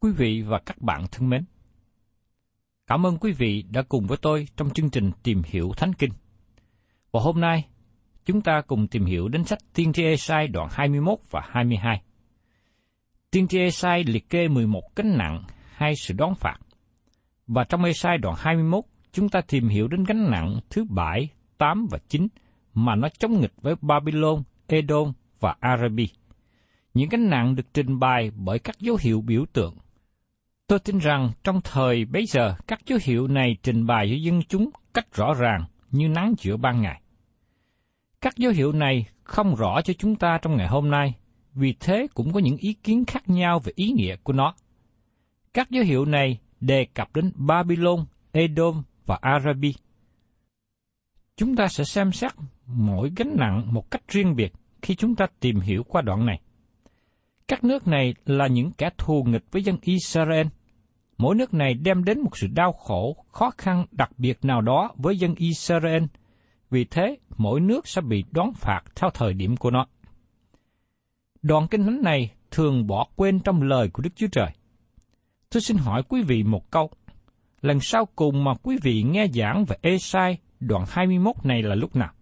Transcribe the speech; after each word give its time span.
Quý 0.00 0.10
vị 0.10 0.42
và 0.42 0.58
các 0.66 0.80
bạn 0.80 1.04
thân 1.12 1.28
mến, 1.28 1.44
cảm 2.86 3.06
ơn 3.06 3.18
quý 3.18 3.32
vị 3.32 3.64
đã 3.70 3.82
cùng 3.82 4.06
với 4.06 4.18
tôi 4.22 4.46
trong 4.56 4.70
chương 4.70 4.90
trình 4.90 5.10
Tìm 5.22 5.42
hiểu 5.46 5.72
Thánh 5.76 5.92
Kinh. 5.92 6.10
Và 7.12 7.20
hôm 7.20 7.40
nay, 7.40 7.68
chúng 8.24 8.40
ta 8.40 8.62
cùng 8.66 8.88
tìm 8.88 9.04
hiểu 9.04 9.28
đến 9.28 9.44
sách 9.44 9.58
Tiên 9.74 9.92
tri 9.92 10.04
Esai 10.04 10.48
đoạn 10.48 10.68
21 10.70 11.18
và 11.30 11.40
22. 11.48 12.02
Tiên 13.30 13.48
tri 13.48 13.58
Esai 13.58 14.04
liệt 14.04 14.28
kê 14.28 14.48
11 14.48 14.82
gánh 14.96 15.18
nặng 15.18 15.44
hay 15.72 15.92
sự 15.96 16.14
đón 16.18 16.34
phạt. 16.34 16.58
Và 17.46 17.64
trong 17.64 17.84
Esai 17.84 18.18
đoạn 18.18 18.34
21, 18.38 18.84
chúng 19.12 19.28
ta 19.28 19.40
tìm 19.48 19.68
hiểu 19.68 19.88
đến 19.88 20.04
gánh 20.04 20.30
nặng 20.30 20.60
thứ 20.70 20.84
7, 20.84 21.28
8 21.58 21.86
và 21.90 21.98
9 22.08 22.28
mà 22.74 22.94
nó 22.94 23.08
chống 23.18 23.40
nghịch 23.40 23.62
với 23.62 23.74
Babylon, 23.80 24.42
Edom 24.66 25.12
và 25.40 25.54
Arabi. 25.60 26.08
Những 26.94 27.08
gánh 27.08 27.30
nặng 27.30 27.54
được 27.54 27.74
trình 27.74 27.98
bày 27.98 28.30
bởi 28.36 28.58
các 28.58 28.78
dấu 28.78 28.96
hiệu 29.00 29.20
biểu 29.20 29.44
tượng. 29.52 29.74
Tôi 30.68 30.78
tin 30.78 30.98
rằng 30.98 31.30
trong 31.44 31.60
thời 31.64 32.04
bấy 32.04 32.26
giờ, 32.26 32.54
các 32.66 32.86
dấu 32.86 32.98
hiệu 33.02 33.26
này 33.26 33.56
trình 33.62 33.86
bày 33.86 34.08
cho 34.10 34.16
dân 34.16 34.42
chúng 34.48 34.70
cách 34.94 35.14
rõ 35.14 35.34
ràng 35.34 35.64
như 35.90 36.08
nắng 36.08 36.34
giữa 36.38 36.56
ban 36.56 36.82
ngày. 36.82 37.02
Các 38.20 38.36
dấu 38.36 38.52
hiệu 38.52 38.72
này 38.72 39.06
không 39.24 39.54
rõ 39.54 39.80
cho 39.84 39.92
chúng 39.98 40.16
ta 40.16 40.38
trong 40.42 40.56
ngày 40.56 40.68
hôm 40.68 40.90
nay, 40.90 41.14
vì 41.54 41.74
thế 41.80 42.06
cũng 42.14 42.32
có 42.32 42.40
những 42.40 42.56
ý 42.56 42.72
kiến 42.72 43.04
khác 43.06 43.28
nhau 43.28 43.58
về 43.58 43.72
ý 43.76 43.90
nghĩa 43.90 44.16
của 44.16 44.32
nó. 44.32 44.54
Các 45.54 45.70
dấu 45.70 45.84
hiệu 45.84 46.04
này 46.04 46.38
đề 46.60 46.86
cập 46.94 47.16
đến 47.16 47.32
Babylon, 47.36 48.04
Edom 48.32 48.82
và 49.06 49.18
Arabi. 49.20 49.74
Chúng 51.36 51.56
ta 51.56 51.68
sẽ 51.68 51.84
xem 51.84 52.12
xét 52.12 52.32
mỗi 52.66 53.12
gánh 53.16 53.36
nặng 53.38 53.74
một 53.74 53.90
cách 53.90 54.02
riêng 54.08 54.36
biệt 54.36 54.52
khi 54.82 54.94
chúng 54.94 55.16
ta 55.16 55.26
tìm 55.40 55.60
hiểu 55.60 55.82
qua 55.82 56.02
đoạn 56.02 56.26
này. 56.26 56.40
Các 57.48 57.64
nước 57.64 57.86
này 57.86 58.14
là 58.26 58.46
những 58.46 58.72
kẻ 58.72 58.90
thù 58.98 59.24
nghịch 59.24 59.44
với 59.50 59.62
dân 59.62 59.76
Israel. 59.82 60.46
Mỗi 61.18 61.34
nước 61.34 61.54
này 61.54 61.74
đem 61.74 62.04
đến 62.04 62.20
một 62.20 62.36
sự 62.36 62.46
đau 62.46 62.72
khổ, 62.72 63.24
khó 63.32 63.50
khăn 63.58 63.86
đặc 63.92 64.10
biệt 64.18 64.38
nào 64.42 64.60
đó 64.60 64.90
với 64.96 65.18
dân 65.18 65.34
Israel. 65.34 66.02
Vì 66.70 66.84
thế, 66.84 67.16
mỗi 67.36 67.60
nước 67.60 67.88
sẽ 67.88 68.00
bị 68.00 68.24
đón 68.30 68.52
phạt 68.54 68.80
theo 68.96 69.10
thời 69.10 69.34
điểm 69.34 69.56
của 69.56 69.70
nó. 69.70 69.86
Đoạn 71.42 71.66
kinh 71.70 71.84
thánh 71.84 72.02
này 72.02 72.30
thường 72.50 72.86
bỏ 72.86 73.06
quên 73.16 73.40
trong 73.40 73.62
lời 73.62 73.88
của 73.92 74.02
Đức 74.02 74.10
Chúa 74.16 74.26
Trời. 74.32 74.50
Tôi 75.50 75.60
xin 75.60 75.76
hỏi 75.76 76.02
quý 76.08 76.22
vị 76.22 76.42
một 76.42 76.70
câu. 76.70 76.90
Lần 77.60 77.80
sau 77.80 78.08
cùng 78.16 78.44
mà 78.44 78.54
quý 78.62 78.76
vị 78.82 79.02
nghe 79.02 79.26
giảng 79.34 79.64
về 79.64 79.76
Esai 79.82 80.38
đoạn 80.60 80.84
21 80.88 81.34
này 81.44 81.62
là 81.62 81.74
lúc 81.74 81.96
nào? 81.96 82.12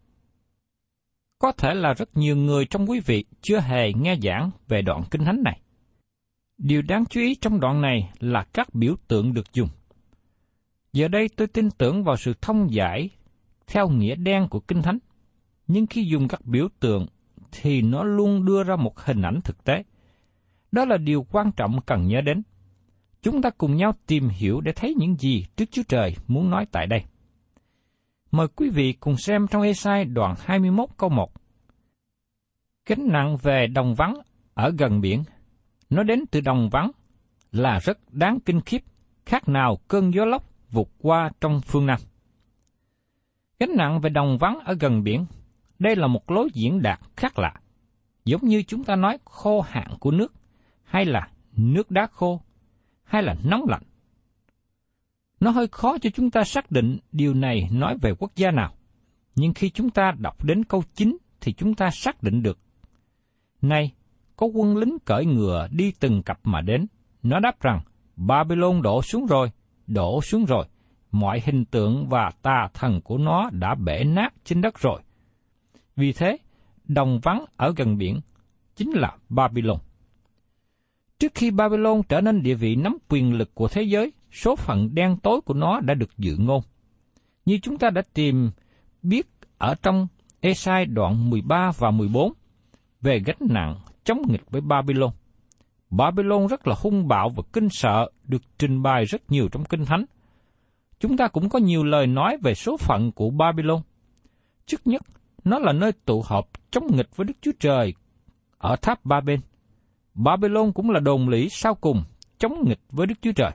Có 1.39 1.53
thể 1.53 1.75
là 1.75 1.93
rất 1.93 2.17
nhiều 2.17 2.37
người 2.37 2.67
trong 2.67 2.91
quý 2.91 3.01
vị 3.01 3.25
chưa 3.43 3.61
hề 3.61 3.93
nghe 3.93 4.17
giảng 4.23 4.51
về 4.69 4.83
đoạn 4.83 5.03
kinh 5.11 5.25
thánh 5.25 5.43
này. 5.43 5.61
Điều 6.59 6.83
đáng 6.83 7.05
chú 7.07 7.21
ý 7.21 7.35
trong 7.35 7.61
đoạn 7.61 7.81
này 7.81 8.13
là 8.21 8.45
các 8.53 8.75
biểu 8.75 8.97
tượng 9.09 9.35
được 9.35 9.53
dùng. 9.53 9.69
Giờ 10.93 11.09
đây 11.09 11.29
tôi 11.37 11.47
tin 11.47 11.71
tưởng 11.71 12.05
vào 12.05 12.17
sự 12.17 12.35
thông 12.41 12.75
giải 12.75 13.11
theo 13.67 13.89
nghĩa 13.89 14.15
đen 14.15 14.49
của 14.51 14.61
kinh 14.61 14.83
thánh, 14.83 14.99
nhưng 15.67 15.87
khi 15.87 16.05
dùng 16.05 16.29
các 16.29 16.45
biểu 16.45 16.69
tượng 16.81 17.07
thì 17.53 17.83
nó 17.83 18.05
luôn 18.05 18.45
đưa 18.45 18.65
ra 18.65 18.77
một 18.77 18.99
hình 19.01 19.23
ảnh 19.23 19.41
thực 19.45 19.65
tế. 19.65 19.83
Đó 20.73 20.85
là 20.85 20.97
điều 20.97 21.27
quan 21.31 21.53
trọng 21.53 21.81
cần 21.87 22.07
nhớ 22.07 22.21
đến. 22.21 22.43
Chúng 23.23 23.43
ta 23.43 23.51
cùng 23.51 23.77
nhau 23.77 23.93
tìm 24.07 24.29
hiểu 24.29 24.61
để 24.61 24.73
thấy 24.73 24.95
những 24.99 25.17
gì 25.17 25.45
Đức 25.57 25.65
Chúa 25.71 25.83
Trời 25.89 26.17
muốn 26.27 26.51
nói 26.51 26.67
tại 26.73 26.87
đây. 26.87 27.05
Mời 28.31 28.49
quý 28.49 28.71
vị 28.71 28.93
cùng 28.93 29.17
xem 29.17 29.47
trong 29.51 29.63
Esai 29.63 30.05
đoạn 30.05 30.35
21 30.39 30.89
câu 30.97 31.11
1. 31.11 31.33
Gánh 32.87 33.09
nặng 33.13 33.37
về 33.43 33.67
đồng 33.67 33.95
vắng 33.95 34.15
ở 34.55 34.73
gần 34.79 35.01
biển, 35.01 35.23
nó 35.91 36.03
đến 36.03 36.25
từ 36.31 36.41
đồng 36.41 36.69
vắng 36.71 36.91
là 37.53 37.79
rất 37.79 37.99
đáng 38.13 38.39
kinh 38.41 38.61
khiếp, 38.61 38.83
khác 39.27 39.49
nào 39.49 39.77
cơn 39.89 40.15
gió 40.15 40.25
lốc 40.25 40.45
vụt 40.71 40.89
qua 40.99 41.31
trong 41.41 41.61
phương 41.61 41.87
Nam. 41.87 42.01
Gánh 43.61 43.77
nặng 43.77 44.01
về 44.01 44.11
đồng 44.11 44.39
vắng 44.39 44.59
ở 44.65 44.75
gần 44.81 45.03
biển, 45.03 45.27
đây 45.79 45.97
là 45.97 46.07
một 46.07 46.31
lối 46.31 46.49
diễn 46.55 46.83
đạt 46.83 47.01
khác 47.17 47.39
lạ, 47.39 47.55
giống 48.25 48.45
như 48.45 48.63
chúng 48.63 48.85
ta 48.85 48.97
nói 48.97 49.19
khô 49.25 49.61
hạn 49.61 49.91
của 50.01 50.11
nước, 50.11 50.33
hay 50.85 51.05
là 51.05 51.29
nước 51.57 51.91
đá 51.91 52.07
khô, 52.13 52.41
hay 53.05 53.23
là 53.23 53.37
nóng 53.45 53.65
lạnh. 53.69 53.83
Nó 55.41 55.51
hơi 55.51 55.69
khó 55.69 55.99
cho 55.99 56.11
chúng 56.11 56.31
ta 56.31 56.45
xác 56.45 56.71
định 56.71 56.99
điều 57.13 57.35
này 57.35 57.69
nói 57.73 57.97
về 58.03 58.15
quốc 58.19 58.33
gia 58.37 58.51
nào. 58.51 58.75
Nhưng 59.35 59.55
khi 59.55 59.71
chúng 59.71 59.91
ta 59.91 60.13
đọc 60.19 60.45
đến 60.45 60.65
câu 60.65 60.83
9 60.95 61.17
thì 61.41 61.53
chúng 61.53 61.75
ta 61.75 61.91
xác 61.91 62.23
định 62.23 62.43
được. 62.43 62.59
Này, 63.63 63.93
có 64.37 64.47
quân 64.47 64.77
lính 64.77 64.99
cởi 65.05 65.27
ngựa 65.27 65.69
đi 65.71 65.93
từng 66.01 66.23
cặp 66.23 66.39
mà 66.45 66.61
đến. 66.61 66.87
Nó 67.23 67.41
đáp 67.41 67.61
rằng, 67.61 67.81
Babylon 68.17 68.83
đổ 68.83 69.03
xuống 69.03 69.27
rồi, 69.27 69.51
đổ 69.87 70.23
xuống 70.23 70.45
rồi. 70.45 70.67
Mọi 71.13 71.43
hình 71.45 71.65
tượng 71.65 72.09
và 72.09 72.31
tà 72.43 72.69
thần 72.75 73.01
của 73.01 73.19
nó 73.19 73.51
đã 73.53 73.75
bể 73.75 74.05
nát 74.05 74.35
trên 74.45 74.61
đất 74.61 74.79
rồi. 74.79 75.01
Vì 75.97 76.13
thế, 76.13 76.37
đồng 76.85 77.21
vắng 77.23 77.45
ở 77.57 77.73
gần 77.77 77.99
biển 77.99 78.21
chính 78.77 78.93
là 78.93 79.17
Babylon. 79.29 79.79
Trước 81.19 81.33
khi 81.35 81.51
Babylon 81.51 82.03
trở 82.09 82.21
nên 82.21 82.43
địa 82.43 82.55
vị 82.55 82.77
nắm 82.77 82.99
quyền 83.09 83.35
lực 83.35 83.55
của 83.55 83.69
thế 83.69 83.83
giới, 83.83 84.13
số 84.33 84.57
phận 84.57 84.95
đen 84.95 85.17
tối 85.23 85.41
của 85.41 85.55
nó 85.55 85.81
đã 85.81 85.95
được 85.95 86.19
dự 86.19 86.37
ngôn. 86.39 86.63
Như 87.45 87.59
chúng 87.63 87.79
ta 87.79 87.91
đã 87.91 88.03
tìm 88.15 88.51
biết 89.03 89.27
ở 89.59 89.75
trong 89.83 90.07
Esai 90.41 90.87
đoạn 90.87 91.31
13 91.31 91.71
và 91.79 91.91
14 91.91 92.33
về 93.01 93.23
gánh 93.27 93.37
nặng 93.41 93.77
chống 94.07 94.23
nghịch 94.29 94.51
với 94.51 94.61
Babylon. 94.61 95.11
Babylon 95.91 96.47
rất 96.47 96.67
là 96.67 96.75
hung 96.79 97.09
bạo 97.09 97.29
và 97.29 97.43
kinh 97.53 97.69
sợ 97.69 98.11
được 98.25 98.43
trình 98.59 98.83
bày 98.83 99.05
rất 99.05 99.31
nhiều 99.31 99.49
trong 99.53 99.65
Kinh 99.65 99.85
Thánh. 99.85 100.05
Chúng 101.01 101.17
ta 101.17 101.29
cũng 101.29 101.49
có 101.49 101.59
nhiều 101.59 101.85
lời 101.85 102.07
nói 102.07 102.37
về 102.43 102.55
số 102.55 102.77
phận 102.77 103.13
của 103.13 103.31
Babylon. 103.31 103.81
Trước 104.67 104.87
nhất, 104.87 105.03
nó 105.45 105.59
là 105.59 105.73
nơi 105.73 105.93
tụ 105.93 106.23
họp 106.27 106.49
chống 106.71 106.97
nghịch 106.97 107.17
với 107.17 107.25
Đức 107.25 107.35
Chúa 107.41 107.53
Trời 107.61 107.95
ở 108.59 108.77
tháp 108.77 109.05
Ba 109.05 109.21
Bên. 109.21 109.41
Babylon 110.15 110.73
cũng 110.73 110.91
là 110.91 111.01
đồn 111.01 111.29
lũy 111.29 111.49
sau 111.51 111.75
cùng 111.75 112.03
chống 112.39 112.69
nghịch 112.69 112.81
với 112.91 113.07
Đức 113.07 113.15
Chúa 113.23 113.33
Trời. 113.33 113.51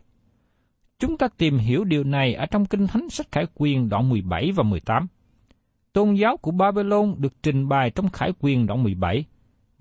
Chúng 1.00 1.18
ta 1.18 1.28
tìm 1.38 1.58
hiểu 1.58 1.84
điều 1.84 2.04
này 2.04 2.34
ở 2.34 2.46
trong 2.46 2.66
Kinh 2.66 2.88
Thánh 2.88 3.10
sách 3.10 3.28
Khải 3.32 3.46
Quyền 3.56 3.90
đoạn 3.90 4.10
17 4.10 4.52
và 4.56 4.64
18. 4.64 5.08
Tôn 5.94 6.14
giáo 6.14 6.38
của 6.38 6.52
Babylon 6.52 7.16
được 7.18 7.34
trình 7.44 7.68
bày 7.68 7.90
trong 7.90 8.10
Khải 8.10 8.32
Quyền 8.40 8.68
đoạn 8.68 8.84
17 8.84 9.26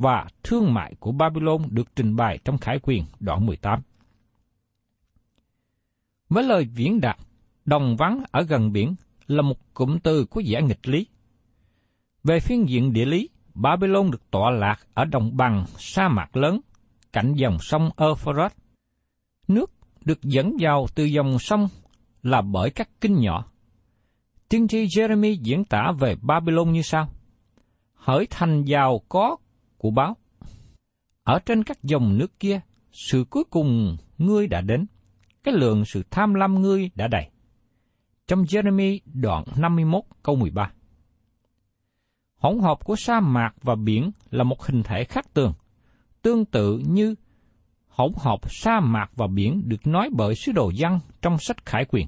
và 0.01 0.27
thương 0.43 0.75
mại 0.75 0.95
của 1.01 1.13
Babylon 1.13 1.63
được 1.71 1.97
trình 1.97 2.17
bày 2.17 2.39
trong 2.45 2.59
Khải 2.59 2.79
Quyền 2.83 3.05
đoạn 3.21 3.47
18. 3.47 3.81
Với 6.29 6.45
lời 6.45 6.69
viễn 6.75 7.01
đạt, 7.01 7.17
đồng 7.65 7.97
vắng 7.97 8.23
ở 8.31 8.43
gần 8.43 8.73
biển 8.73 8.95
là 9.27 9.43
một 9.43 9.75
cụm 9.75 9.99
từ 9.99 10.25
của 10.25 10.41
giả 10.41 10.61
nghịch 10.61 10.89
lý. 10.89 11.07
Về 12.25 12.41
phiên 12.41 12.69
diện 12.69 12.93
địa 12.93 13.05
lý, 13.05 13.29
Babylon 13.55 14.11
được 14.11 14.31
tọa 14.31 14.51
lạc 14.51 14.77
ở 14.95 15.05
đồng 15.05 15.37
bằng 15.37 15.65
sa 15.79 16.09
mạc 16.09 16.37
lớn, 16.37 16.61
cạnh 17.13 17.35
dòng 17.35 17.59
sông 17.61 17.91
Euphrates. 17.97 18.59
Nước 19.49 19.71
được 20.05 20.23
dẫn 20.23 20.57
vào 20.61 20.87
từ 20.95 21.05
dòng 21.05 21.39
sông 21.39 21.69
là 22.23 22.43
bởi 22.43 22.71
các 22.71 22.89
kinh 23.01 23.21
nhỏ. 23.21 23.45
Tiên 24.49 24.69
tri 24.69 24.85
Jeremy 24.85 25.33
diễn 25.43 25.65
tả 25.65 25.93
về 25.99 26.17
Babylon 26.23 26.73
như 26.73 26.83
sau. 26.83 27.09
Hỡi 27.95 28.27
thành 28.31 28.65
giàu 28.65 29.01
có 29.09 29.37
của 29.81 29.91
báo. 29.91 30.17
Ở 31.23 31.39
trên 31.47 31.65
các 31.65 31.83
dòng 31.83 32.19
nước 32.19 32.41
kia, 32.41 32.61
sự 32.93 33.25
cuối 33.31 33.45
cùng 33.51 33.97
ngươi 34.19 34.47
đã 34.47 34.61
đến, 34.61 34.87
cái 35.45 35.55
lượng 35.55 35.85
sự 35.85 36.03
tham 36.11 36.35
lam 36.35 36.63
ngươi 36.63 36.91
đã 36.95 37.09
đầy. 37.09 37.31
Trong 38.29 38.43
Jeremy 38.43 38.99
đoạn 39.05 39.45
51 39.57 40.03
câu 40.23 40.37
13 40.37 40.73
Hỗn 42.37 42.59
hợp 42.59 42.85
của 42.85 42.97
sa 42.97 43.21
mạc 43.21 43.53
và 43.63 43.75
biển 43.75 44.11
là 44.31 44.45
một 44.45 44.63
hình 44.63 44.83
thể 44.83 45.05
khác 45.05 45.35
tường, 45.35 45.53
tương 46.23 46.45
tự 46.45 46.83
như 46.87 47.15
hỗn 47.89 48.13
hợp 48.17 48.41
sa 48.51 48.81
mạc 48.81 49.11
và 49.17 49.27
biển 49.27 49.63
được 49.69 49.87
nói 49.87 50.11
bởi 50.13 50.35
sứ 50.35 50.53
đồ 50.53 50.71
dân 50.75 50.99
trong 51.23 51.39
sách 51.39 51.67
Khải 51.67 51.85
Quyền. 51.85 52.07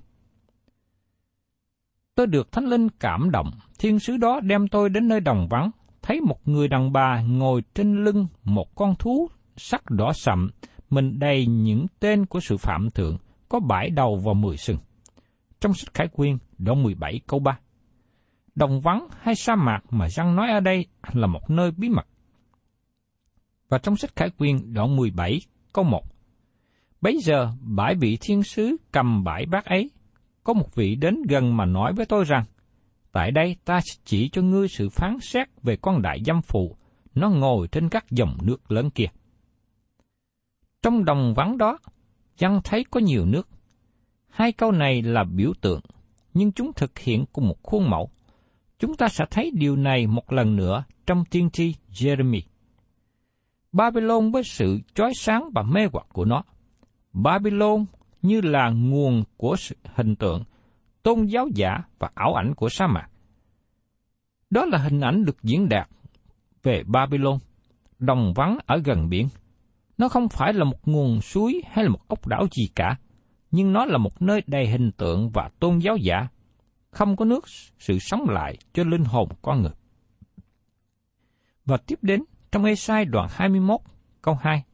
Tôi 2.15 2.27
được 2.27 2.53
Thánh 2.53 2.65
Linh 2.65 2.89
cảm 2.89 3.31
động, 3.31 3.51
thiên 3.79 3.99
sứ 3.99 4.17
đó 4.17 4.41
đem 4.41 4.69
tôi 4.69 4.89
đến 4.89 5.09
nơi 5.09 5.21
đồng 5.21 5.49
vắng, 5.51 5.71
thấy 6.03 6.21
một 6.21 6.49
người 6.49 6.69
đàn 6.69 6.93
bà 6.93 7.23
ngồi 7.23 7.63
trên 7.75 8.05
lưng 8.05 8.27
một 8.45 8.75
con 8.75 8.95
thú 8.99 9.29
sắc 9.57 9.91
đỏ 9.91 10.13
sậm, 10.13 10.51
mình 10.91 11.19
đầy 11.19 11.47
những 11.47 11.87
tên 12.01 12.27
của 12.27 12.41
sự 12.41 12.57
phạm 12.57 12.91
thượng, 12.91 13.19
có 13.49 13.61
bảy 13.61 13.91
đầu 13.91 14.17
và 14.25 14.33
mười 14.33 14.57
sừng. 14.57 14.79
Trong 15.61 15.75
sách 15.75 15.95
Khải 15.95 16.09
Quyên, 16.09 16.39
đoạn 16.59 16.83
17 16.83 17.21
câu 17.27 17.41
3. 17.41 17.59
Đồng 18.55 18.81
vắng 18.81 19.09
hay 19.21 19.35
sa 19.35 19.55
mạc 19.55 19.81
mà 19.91 20.09
răng 20.09 20.37
nói 20.37 20.51
ở 20.51 20.61
đây 20.61 20.87
là 21.13 21.27
một 21.27 21.51
nơi 21.51 21.71
bí 21.71 21.89
mật. 21.89 22.07
Và 23.69 23.79
trong 23.79 23.97
sách 23.97 24.17
Khải 24.17 24.31
Quyên, 24.31 24.75
đoạn 24.75 24.97
17 24.97 25.41
câu 25.73 25.85
1. 25.85 26.03
Bấy 27.01 27.19
giờ, 27.23 27.51
bãi 27.61 27.95
vị 27.95 28.19
thiên 28.21 28.43
sứ 28.43 28.77
cầm 28.93 29.25
bãi 29.25 29.47
bác 29.47 29.65
ấy, 29.65 29.91
có 30.45 30.53
một 30.53 30.75
vị 30.75 30.95
đến 30.95 31.23
gần 31.29 31.57
mà 31.57 31.65
nói 31.65 31.93
với 31.93 32.07
tôi 32.07 32.25
rằng, 32.25 32.45
Tại 33.13 33.31
đây 33.31 33.57
ta 33.65 33.81
sẽ 33.81 34.01
chỉ 34.05 34.29
cho 34.29 34.43
ngươi 34.43 34.69
sự 34.69 34.89
phán 34.89 35.17
xét 35.21 35.49
về 35.63 35.77
con 35.77 36.03
đại 36.03 36.23
dâm 36.27 36.43
phụ, 36.43 36.77
nó 37.15 37.31
ngồi 37.31 37.69
trên 37.69 37.89
các 37.89 38.11
dòng 38.11 38.39
nước 38.43 38.73
lớn 38.73 38.91
kia. 38.91 39.07
Trong 40.83 41.05
đồng 41.05 41.35
vắng 41.37 41.59
đó, 41.59 41.79
dân 42.39 42.61
thấy 42.65 42.85
có 42.91 43.01
nhiều 43.01 43.27
nước. 43.27 43.49
Hai 44.29 44.53
câu 44.53 44.73
này 44.73 45.03
là 45.03 45.25
biểu 45.25 45.53
tượng, 45.61 45.81
nhưng 46.35 46.53
chúng 46.53 46.73
thực 46.73 46.99
hiện 46.99 47.25
cùng 47.33 47.49
một 47.49 47.63
khuôn 47.63 47.91
mẫu. 47.91 48.11
Chúng 48.79 48.97
ta 48.97 49.09
sẽ 49.09 49.25
thấy 49.31 49.51
điều 49.55 49.77
này 49.77 50.07
một 50.07 50.33
lần 50.33 50.57
nữa 50.57 50.85
trong 51.07 51.25
tiên 51.25 51.51
tri 51.51 51.75
Jeremy. 51.93 52.41
Babylon 53.73 54.31
với 54.31 54.43
sự 54.45 54.79
chói 54.95 55.13
sáng 55.15 55.51
và 55.55 55.63
mê 55.63 55.81
hoặc 55.93 56.07
của 56.13 56.25
nó. 56.25 56.43
Babylon 57.13 57.85
như 58.23 58.41
là 58.41 58.71
nguồn 58.71 59.23
của 59.37 59.57
sự 59.57 59.77
hình 59.95 60.17
tượng, 60.17 60.45
tôn 61.03 61.25
giáo 61.25 61.49
giả 61.55 61.79
và 61.99 62.11
ảo 62.15 62.35
ảnh 62.35 62.55
của 62.55 62.69
sa 62.69 62.87
mạc. 62.87 63.09
Đó 64.51 64.65
là 64.65 64.79
hình 64.79 65.01
ảnh 65.01 65.25
được 65.25 65.43
diễn 65.43 65.69
đạt 65.69 65.89
về 66.63 66.83
Babylon, 66.87 67.39
đồng 67.99 68.33
vắng 68.37 68.59
ở 68.67 68.77
gần 68.85 69.09
biển. 69.09 69.29
Nó 69.99 70.09
không 70.09 70.29
phải 70.29 70.53
là 70.53 70.65
một 70.65 70.89
nguồn 70.89 71.21
suối 71.21 71.63
hay 71.71 71.85
là 71.85 71.91
một 71.91 72.09
ốc 72.09 72.27
đảo 72.27 72.47
gì 72.53 72.69
cả, 72.75 72.97
nhưng 73.51 73.73
nó 73.73 73.85
là 73.85 73.99
một 73.99 74.23
nơi 74.23 74.43
đầy 74.47 74.67
hình 74.67 74.93
tượng 74.93 75.31
và 75.31 75.51
tôn 75.59 75.79
giáo 75.79 75.97
giả, 75.97 76.29
không 76.91 77.17
có 77.17 77.25
nước 77.25 77.45
sự 77.79 77.99
sống 77.99 78.29
lại 78.29 78.57
cho 78.73 78.85
linh 78.85 79.05
hồn 79.05 79.29
con 79.43 79.63
người. 79.63 79.73
Và 81.65 81.77
tiếp 81.77 81.99
đến 82.03 82.25
trong 82.53 82.65
Ê-sai 82.65 83.05
đoạn 83.05 83.29
21, 83.31 83.81
câu 84.23 84.35
2. 84.41 84.65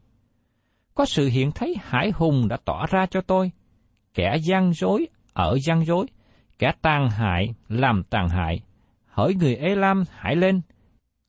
Có 0.95 1.05
sự 1.05 1.29
hiện 1.29 1.53
thấy 1.53 1.77
hải 1.83 2.11
hùng 2.11 2.49
đã 2.49 2.59
tỏ 2.65 2.87
ra 2.91 3.07
cho 3.07 3.21
tôi, 3.21 3.51
kẻ 4.15 4.37
gian 4.43 4.73
dối 4.73 5.09
ở 5.33 5.59
gian 5.67 5.85
dối, 5.85 6.07
kẻ 6.59 6.73
tàn 6.83 7.11
hại 7.11 7.55
làm 7.69 8.03
tàn 8.11 8.29
hại, 8.29 8.61
hỡi 9.07 9.35
người 9.35 9.57
Elam 9.57 10.05
hãy 10.11 10.37
lên, 10.37 10.61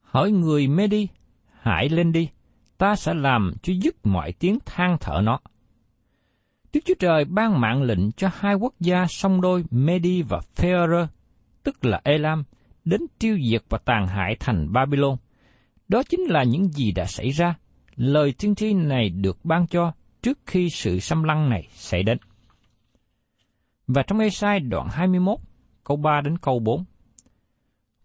hỡi 0.01 0.31
người 0.31 0.67
Medi 0.67 1.07
hãy 1.61 1.89
lên 1.89 2.11
đi, 2.11 2.29
ta 2.77 2.95
sẽ 2.95 3.13
làm 3.13 3.53
cho 3.61 3.73
dứt 3.81 3.95
mọi 4.03 4.31
tiếng 4.31 4.59
than 4.65 4.97
thở 4.99 5.21
nó. 5.23 5.39
Đức 6.73 6.79
Chúa 6.85 6.93
Trời 6.99 7.25
ban 7.25 7.61
mạng 7.61 7.83
lệnh 7.83 8.11
cho 8.11 8.29
hai 8.33 8.55
quốc 8.55 8.73
gia 8.79 9.05
song 9.09 9.41
đôi 9.41 9.63
Medi 9.71 10.21
và 10.21 10.39
Phêrơ, 10.55 11.07
tức 11.63 11.85
là 11.85 12.01
Elam, 12.03 12.43
đến 12.85 13.01
tiêu 13.19 13.37
diệt 13.49 13.61
và 13.69 13.77
tàn 13.85 14.07
hại 14.07 14.35
thành 14.39 14.73
Babylon. 14.73 15.15
Đó 15.87 16.03
chính 16.09 16.21
là 16.21 16.43
những 16.43 16.67
gì 16.67 16.91
đã 16.91 17.05
xảy 17.05 17.29
ra. 17.29 17.55
Lời 17.95 18.33
tiên 18.37 18.55
tri 18.55 18.73
này 18.73 19.09
được 19.09 19.45
ban 19.45 19.67
cho 19.67 19.91
trước 20.21 20.39
khi 20.45 20.69
sự 20.69 20.99
xâm 20.99 21.23
lăng 21.23 21.49
này 21.49 21.67
xảy 21.71 22.03
đến. 22.03 22.17
Và 23.93 24.03
trong 24.03 24.19
Ê-sai 24.19 24.59
đoạn 24.59 24.87
21, 24.91 25.39
câu 25.83 25.97
3 25.97 26.21
đến 26.21 26.37
câu 26.37 26.59
4. 26.59 26.85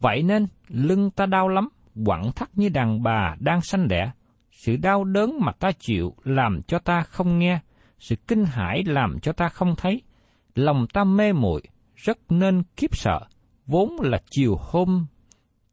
Vậy 0.01 0.23
nên, 0.23 0.47
lưng 0.69 1.11
ta 1.11 1.27
đau 1.27 1.49
lắm, 1.49 1.69
quặn 2.07 2.23
thắt 2.37 2.59
như 2.59 2.69
đàn 2.69 3.03
bà 3.03 3.37
đang 3.39 3.61
sanh 3.61 3.89
đẻ. 3.89 4.13
Sự 4.51 4.77
đau 4.77 5.05
đớn 5.05 5.39
mà 5.41 5.53
ta 5.53 5.73
chịu 5.79 6.15
làm 6.25 6.63
cho 6.63 6.79
ta 6.79 7.03
không 7.03 7.39
nghe, 7.39 7.61
sự 7.99 8.17
kinh 8.17 8.45
hãi 8.45 8.83
làm 8.87 9.21
cho 9.21 9.33
ta 9.33 9.49
không 9.49 9.75
thấy. 9.77 10.03
Lòng 10.55 10.87
ta 10.93 11.05
mê 11.05 11.33
muội 11.33 11.63
rất 11.95 12.19
nên 12.29 12.63
kiếp 12.77 12.97
sợ, 12.97 13.21
vốn 13.67 13.97
là 14.01 14.23
chiều 14.31 14.57
hôm 14.61 15.07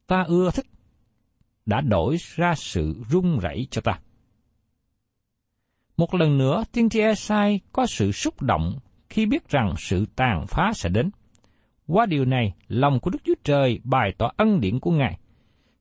ta 0.07 0.23
ưa 0.27 0.51
thích, 0.51 0.67
đã 1.65 1.81
đổi 1.81 2.17
ra 2.35 2.55
sự 2.55 3.03
run 3.09 3.39
rẩy 3.39 3.67
cho 3.71 3.81
ta. 3.81 3.99
Một 5.97 6.13
lần 6.13 6.37
nữa, 6.37 6.63
tiên 6.71 6.89
tri 6.89 6.99
Esai 6.99 7.59
có 7.71 7.85
sự 7.85 8.11
xúc 8.11 8.41
động 8.41 8.79
khi 9.11 9.25
biết 9.25 9.49
rằng 9.49 9.73
sự 9.77 10.05
tàn 10.15 10.45
phá 10.47 10.71
sẽ 10.75 10.89
đến. 10.89 11.09
Qua 11.87 12.05
điều 12.05 12.25
này, 12.25 12.53
lòng 12.67 12.99
của 12.99 13.09
Đức 13.09 13.19
Chúa 13.23 13.33
Trời 13.43 13.79
bày 13.83 14.13
tỏ 14.17 14.31
ân 14.37 14.59
điển 14.61 14.79
của 14.79 14.91
Ngài. 14.91 15.19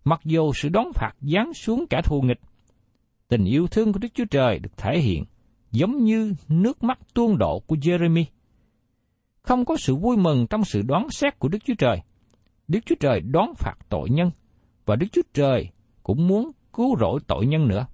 Mặc 0.05 0.21
dù 0.25 0.53
sự 0.53 0.69
đón 0.69 0.87
phạt 0.95 1.13
giáng 1.21 1.55
xuống 1.55 1.85
cả 1.91 2.01
thù 2.05 2.23
nghịch, 2.23 2.41
tình 3.29 3.45
yêu 3.45 3.67
thương 3.67 3.93
của 3.93 3.99
Đức 3.99 4.09
Chúa 4.15 4.25
Trời 4.31 4.59
được 4.59 4.77
thể 4.77 4.99
hiện 4.99 5.25
giống 5.71 6.05
như 6.05 6.35
nước 6.49 6.83
mắt 6.83 6.99
tuôn 7.15 7.39
độ 7.39 7.59
của 7.67 7.77
Jeremy. 7.77 8.25
Không 9.43 9.65
có 9.65 9.77
sự 9.77 9.97
vui 9.97 10.17
mừng 10.17 10.47
trong 10.51 10.65
sự 10.65 10.83
đoán 10.83 11.11
xét 11.11 11.39
của 11.39 11.49
Đức 11.49 11.59
Chúa 11.65 11.75
Trời. 11.79 11.97
Đức 12.69 12.81
Chúa 12.87 12.95
Trời 13.01 13.21
đoán 13.21 13.55
phạt 13.59 13.75
tội 13.89 14.11
nhân, 14.11 14.31
và 14.87 14.97
Đức 14.97 15.07
Chúa 15.13 15.23
Trời 15.35 15.69
cũng 16.03 16.29
muốn 16.29 16.51
cứu 16.73 16.97
rỗi 17.01 17.21
tội 17.27 17.47
nhân 17.47 17.69
nữa. 17.69 17.87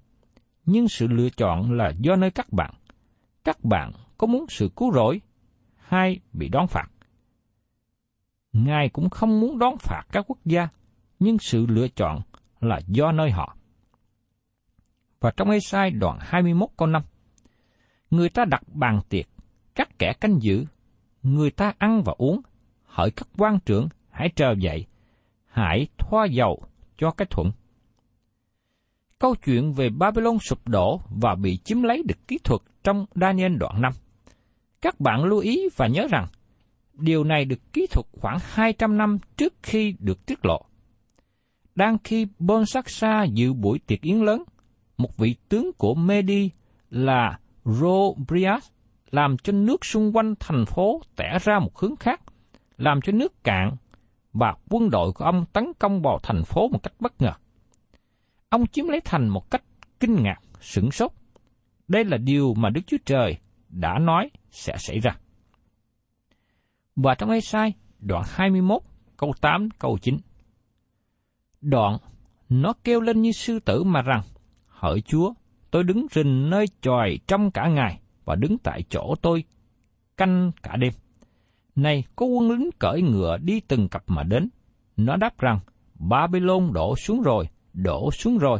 Nhưng 0.65 0.87
sự 0.87 1.07
lựa 1.07 1.29
chọn 1.29 1.71
là 1.71 1.91
do 1.99 2.15
nơi 2.15 2.31
các 2.31 2.53
bạn. 2.53 2.73
Các 3.43 3.63
bạn 3.63 3.91
có 4.17 4.27
muốn 4.27 4.45
sự 4.49 4.69
cứu 4.75 4.91
rỗi 4.93 5.21
hay 5.87 6.19
bị 6.33 6.49
đón 6.49 6.67
phạt? 6.67 6.87
Ngài 8.53 8.89
cũng 8.89 9.09
không 9.09 9.39
muốn 9.39 9.59
đón 9.59 9.77
phạt 9.77 10.03
các 10.11 10.25
quốc 10.27 10.37
gia, 10.45 10.67
nhưng 11.19 11.39
sự 11.39 11.65
lựa 11.65 11.87
chọn 11.87 12.21
là 12.59 12.79
do 12.87 13.11
nơi 13.11 13.31
họ. 13.31 13.57
Và 15.19 15.31
trong 15.37 15.49
Ê-sai 15.49 15.91
đoạn 15.91 16.17
21 16.21 16.69
câu 16.77 16.87
5, 16.87 17.03
Người 18.09 18.29
ta 18.29 18.45
đặt 18.45 18.61
bàn 18.73 18.99
tiệc, 19.09 19.25
các 19.75 19.99
kẻ 19.99 20.13
canh 20.21 20.41
giữ, 20.41 20.65
người 21.23 21.51
ta 21.51 21.73
ăn 21.77 22.03
và 22.03 22.13
uống, 22.17 22.41
hỡi 22.85 23.11
các 23.11 23.27
quan 23.37 23.59
trưởng, 23.65 23.89
hãy 24.09 24.29
trở 24.35 24.53
dậy, 24.59 24.85
hãy 25.45 25.87
thoa 25.97 26.25
dầu 26.25 26.63
cho 26.97 27.11
cái 27.11 27.27
thuận. 27.29 27.51
Câu 29.19 29.35
chuyện 29.35 29.73
về 29.73 29.89
Babylon 29.89 30.37
sụp 30.39 30.67
đổ 30.67 31.01
và 31.09 31.35
bị 31.35 31.57
chiếm 31.57 31.81
lấy 31.81 32.03
được 32.07 32.27
kỹ 32.27 32.37
thuật 32.43 32.61
trong 32.83 33.05
Daniel 33.15 33.57
đoạn 33.57 33.81
5. 33.81 33.93
Các 34.81 34.99
bạn 34.99 35.23
lưu 35.23 35.39
ý 35.39 35.69
và 35.75 35.87
nhớ 35.87 36.07
rằng, 36.11 36.27
điều 36.93 37.23
này 37.23 37.45
được 37.45 37.73
kỹ 37.73 37.87
thuật 37.91 38.05
khoảng 38.21 38.37
200 38.41 38.97
năm 38.97 39.17
trước 39.37 39.53
khi 39.63 39.95
được 39.99 40.25
tiết 40.25 40.45
lộ. 40.45 40.65
Đang 41.75 41.97
khi 42.03 42.27
Bonsaksa 42.39 43.23
dự 43.23 43.53
buổi 43.53 43.79
tiệc 43.79 44.01
yến 44.01 44.17
lớn, 44.17 44.43
một 44.97 45.17
vị 45.17 45.35
tướng 45.49 45.71
của 45.77 45.95
Medi 45.95 46.49
là 46.89 47.39
Robrias 47.65 48.69
làm 49.11 49.37
cho 49.37 49.53
nước 49.53 49.85
xung 49.85 50.15
quanh 50.15 50.33
thành 50.39 50.65
phố 50.65 51.01
tẻ 51.15 51.37
ra 51.41 51.59
một 51.59 51.77
hướng 51.77 51.95
khác, 51.95 52.21
làm 52.77 53.01
cho 53.01 53.11
nước 53.11 53.43
cạn 53.43 53.75
và 54.33 54.55
quân 54.69 54.89
đội 54.89 55.11
của 55.11 55.25
ông 55.25 55.45
tấn 55.53 55.71
công 55.79 56.01
vào 56.01 56.19
thành 56.23 56.43
phố 56.43 56.67
một 56.67 56.83
cách 56.83 56.93
bất 56.99 57.21
ngờ. 57.21 57.31
Ông 58.49 58.67
chiếm 58.67 58.87
lấy 58.87 59.01
thành 59.01 59.29
một 59.29 59.51
cách 59.51 59.63
kinh 59.99 60.23
ngạc, 60.23 60.39
sửng 60.61 60.91
sốt. 60.91 61.11
Đây 61.87 62.05
là 62.05 62.17
điều 62.17 62.53
mà 62.53 62.69
Đức 62.69 62.81
Chúa 62.87 62.97
Trời 63.05 63.37
đã 63.69 63.99
nói 63.99 64.29
sẽ 64.51 64.75
xảy 64.77 64.99
ra. 64.99 65.17
Và 66.95 67.15
trong 67.15 67.29
Ê-sai, 67.29 67.73
đoạn 67.99 68.23
21, 68.27 68.81
câu 69.17 69.33
8, 69.41 69.69
câu 69.79 69.97
9. 70.01 70.17
Đoạn, 71.61 71.97
nó 72.49 72.73
kêu 72.83 73.01
lên 73.01 73.21
như 73.21 73.31
sư 73.31 73.59
tử 73.59 73.83
mà 73.83 74.01
rằng, 74.01 74.21
Hỡi 74.67 75.01
Chúa, 75.01 75.33
tôi 75.71 75.83
đứng 75.83 76.07
rình 76.11 76.49
nơi 76.49 76.65
tròi 76.81 77.19
trong 77.27 77.51
cả 77.51 77.67
ngày 77.67 77.99
và 78.25 78.35
đứng 78.35 78.57
tại 78.57 78.83
chỗ 78.89 79.15
tôi 79.21 79.43
canh 80.17 80.51
cả 80.63 80.75
đêm. 80.75 80.93
Này, 81.75 82.03
có 82.15 82.25
quân 82.25 82.51
lính 82.51 82.69
cởi 82.79 83.01
ngựa 83.01 83.37
đi 83.37 83.59
từng 83.59 83.89
cặp 83.89 84.03
mà 84.07 84.23
đến. 84.23 84.49
Nó 84.97 85.15
đáp 85.15 85.39
rằng, 85.39 85.59
Babylon 85.95 86.73
đổ 86.73 86.95
xuống 86.95 87.21
rồi, 87.21 87.47
đổ 87.73 88.11
xuống 88.11 88.37
rồi. 88.37 88.59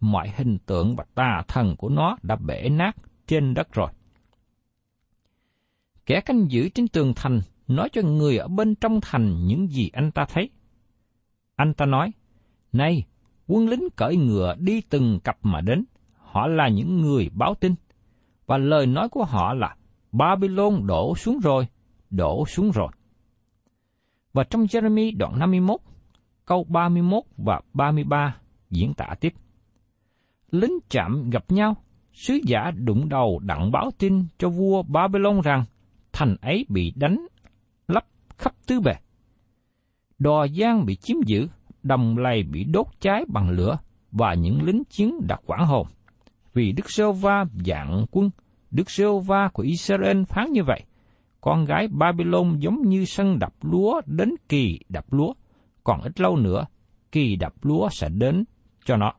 Mọi 0.00 0.32
hình 0.36 0.58
tượng 0.66 0.96
và 0.96 1.04
tà 1.14 1.42
thần 1.48 1.76
của 1.76 1.88
nó 1.88 2.16
đã 2.22 2.36
bể 2.36 2.68
nát 2.68 2.96
trên 3.26 3.54
đất 3.54 3.72
rồi. 3.72 3.88
Kẻ 6.08 6.20
canh 6.20 6.50
giữ 6.50 6.68
trên 6.68 6.88
tường 6.88 7.12
thành 7.16 7.40
nói 7.66 7.88
cho 7.92 8.02
người 8.02 8.38
ở 8.38 8.48
bên 8.48 8.74
trong 8.74 9.00
thành 9.02 9.46
những 9.46 9.66
gì 9.66 9.90
anh 9.92 10.10
ta 10.10 10.26
thấy. 10.32 10.50
Anh 11.56 11.74
ta 11.74 11.86
nói, 11.86 12.12
Này, 12.72 13.06
quân 13.46 13.68
lính 13.68 13.88
cởi 13.96 14.16
ngựa 14.16 14.54
đi 14.58 14.80
từng 14.80 15.20
cặp 15.24 15.38
mà 15.42 15.60
đến, 15.60 15.84
họ 16.14 16.46
là 16.46 16.68
những 16.68 17.00
người 17.00 17.30
báo 17.34 17.54
tin. 17.54 17.74
Và 18.46 18.58
lời 18.58 18.86
nói 18.86 19.08
của 19.08 19.24
họ 19.24 19.54
là, 19.54 19.76
Babylon 20.12 20.86
đổ 20.86 21.16
xuống 21.16 21.40
rồi, 21.40 21.66
đổ 22.10 22.46
xuống 22.46 22.70
rồi. 22.70 22.88
Và 24.32 24.44
trong 24.44 24.64
Jeremy 24.64 25.16
đoạn 25.16 25.38
51, 25.38 25.80
câu 26.44 26.64
31 26.64 27.22
và 27.36 27.60
33 27.74 28.36
diễn 28.70 28.94
tả 28.94 29.14
tiếp. 29.20 29.34
Lính 30.50 30.78
chạm 30.90 31.30
gặp 31.30 31.44
nhau, 31.48 31.76
sứ 32.12 32.38
giả 32.44 32.70
đụng 32.70 33.08
đầu 33.08 33.38
đặng 33.42 33.72
báo 33.72 33.90
tin 33.98 34.26
cho 34.38 34.48
vua 34.48 34.82
Babylon 34.82 35.40
rằng 35.40 35.64
thành 36.18 36.36
ấy 36.40 36.66
bị 36.68 36.92
đánh 36.96 37.26
lấp 37.88 38.04
khắp 38.38 38.54
tứ 38.66 38.80
bề. 38.80 38.92
Đò 40.18 40.46
giang 40.48 40.86
bị 40.86 40.96
chiếm 40.96 41.16
giữ, 41.26 41.48
đầm 41.82 42.16
lầy 42.16 42.42
bị 42.42 42.64
đốt 42.64 42.86
cháy 43.00 43.24
bằng 43.28 43.50
lửa 43.50 43.78
và 44.12 44.34
những 44.34 44.62
lính 44.62 44.82
chiến 44.90 45.20
đã 45.28 45.36
quảng 45.46 45.66
hồn. 45.66 45.86
Vì 46.54 46.72
Đức 46.72 46.90
Sơ 46.90 47.12
Va 47.12 47.44
dạng 47.66 48.06
quân, 48.10 48.30
Đức 48.70 48.90
Sơ 48.90 49.18
Va 49.18 49.48
của 49.52 49.62
Israel 49.62 50.22
phán 50.24 50.52
như 50.52 50.62
vậy, 50.66 50.84
con 51.40 51.64
gái 51.64 51.88
Babylon 51.88 52.58
giống 52.58 52.82
như 52.88 53.04
sân 53.04 53.38
đập 53.38 53.54
lúa 53.62 54.00
đến 54.06 54.34
kỳ 54.48 54.78
đập 54.88 55.12
lúa, 55.12 55.32
còn 55.84 56.00
ít 56.02 56.20
lâu 56.20 56.36
nữa, 56.36 56.66
kỳ 57.12 57.36
đập 57.36 57.52
lúa 57.62 57.88
sẽ 57.92 58.08
đến 58.08 58.44
cho 58.84 58.96
nó. 58.96 59.12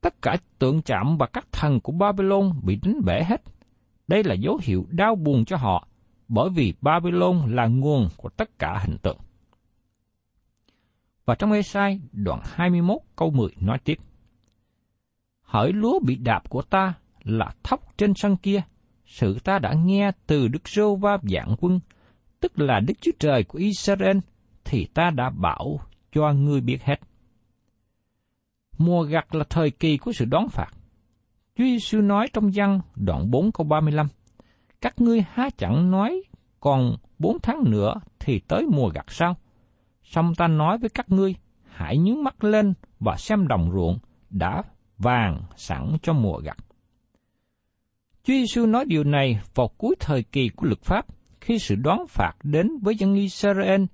Tất 0.00 0.22
cả 0.22 0.36
tượng 0.58 0.82
chạm 0.82 1.16
và 1.18 1.26
các 1.26 1.46
thần 1.52 1.80
của 1.80 1.92
Babylon 1.92 2.52
bị 2.62 2.78
đánh 2.82 3.00
bể 3.04 3.22
hết. 3.24 3.42
Đây 4.10 4.24
là 4.24 4.34
dấu 4.34 4.60
hiệu 4.62 4.86
đau 4.90 5.14
buồn 5.14 5.44
cho 5.44 5.56
họ, 5.56 5.88
bởi 6.28 6.50
vì 6.50 6.74
Babylon 6.80 7.54
là 7.54 7.66
nguồn 7.66 8.08
của 8.16 8.28
tất 8.28 8.58
cả 8.58 8.78
hình 8.86 8.98
tượng. 8.98 9.18
Và 11.24 11.34
trong 11.34 11.52
Esai 11.52 12.00
đoạn 12.12 12.40
21 12.44 12.98
câu 13.16 13.30
10 13.30 13.48
nói 13.60 13.78
tiếp. 13.84 13.98
Hỡi 15.42 15.72
lúa 15.72 16.00
bị 16.06 16.16
đạp 16.16 16.48
của 16.48 16.62
ta 16.62 16.94
là 17.22 17.54
thóc 17.62 17.80
trên 17.96 18.14
sân 18.14 18.36
kia, 18.36 18.62
sự 19.06 19.38
ta 19.44 19.58
đã 19.58 19.74
nghe 19.74 20.12
từ 20.26 20.48
Đức 20.48 20.68
Rô 20.68 20.96
Va 20.96 21.18
dạng 21.22 21.54
quân, 21.60 21.80
tức 22.40 22.58
là 22.58 22.80
Đức 22.80 22.94
Chúa 23.00 23.12
Trời 23.18 23.44
của 23.44 23.58
Israel, 23.58 24.18
thì 24.64 24.86
ta 24.94 25.10
đã 25.10 25.30
bảo 25.30 25.80
cho 26.12 26.32
ngươi 26.32 26.60
biết 26.60 26.82
hết. 26.82 27.00
Mùa 28.78 29.02
gặt 29.02 29.34
là 29.34 29.44
thời 29.50 29.70
kỳ 29.70 29.96
của 29.96 30.12
sự 30.12 30.24
đón 30.24 30.48
phạt. 30.48 30.79
Chúa 31.60 31.66
Giêsu 31.66 32.00
nói 32.00 32.28
trong 32.32 32.50
văn 32.54 32.80
đoạn 32.96 33.30
4 33.30 33.52
câu 33.52 33.66
35, 33.66 34.06
Các 34.80 35.00
ngươi 35.00 35.24
há 35.32 35.50
chẳng 35.58 35.90
nói 35.90 36.22
còn 36.60 36.96
bốn 37.18 37.36
tháng 37.42 37.70
nữa 37.70 37.94
thì 38.20 38.40
tới 38.48 38.66
mùa 38.72 38.88
gặt 38.94 39.04
sao? 39.08 39.36
Xong 40.02 40.34
ta 40.34 40.48
nói 40.48 40.78
với 40.78 40.90
các 40.90 41.10
ngươi, 41.10 41.34
hãy 41.64 41.98
nhướng 41.98 42.24
mắt 42.24 42.44
lên 42.44 42.74
và 43.00 43.16
xem 43.16 43.48
đồng 43.48 43.70
ruộng 43.72 43.98
đã 44.30 44.62
vàng 44.98 45.42
sẵn 45.56 45.96
cho 46.02 46.12
mùa 46.12 46.40
gặt. 46.44 46.56
Chúa 48.24 48.34
Giêsu 48.34 48.66
nói 48.66 48.84
điều 48.84 49.04
này 49.04 49.40
vào 49.54 49.68
cuối 49.68 49.94
thời 50.00 50.22
kỳ 50.22 50.48
của 50.48 50.66
luật 50.66 50.82
pháp, 50.82 51.06
khi 51.40 51.58
sự 51.58 51.74
đoán 51.74 52.04
phạt 52.08 52.32
đến 52.42 52.68
với 52.82 52.94
dân 52.96 53.14
Israel 53.14 53.84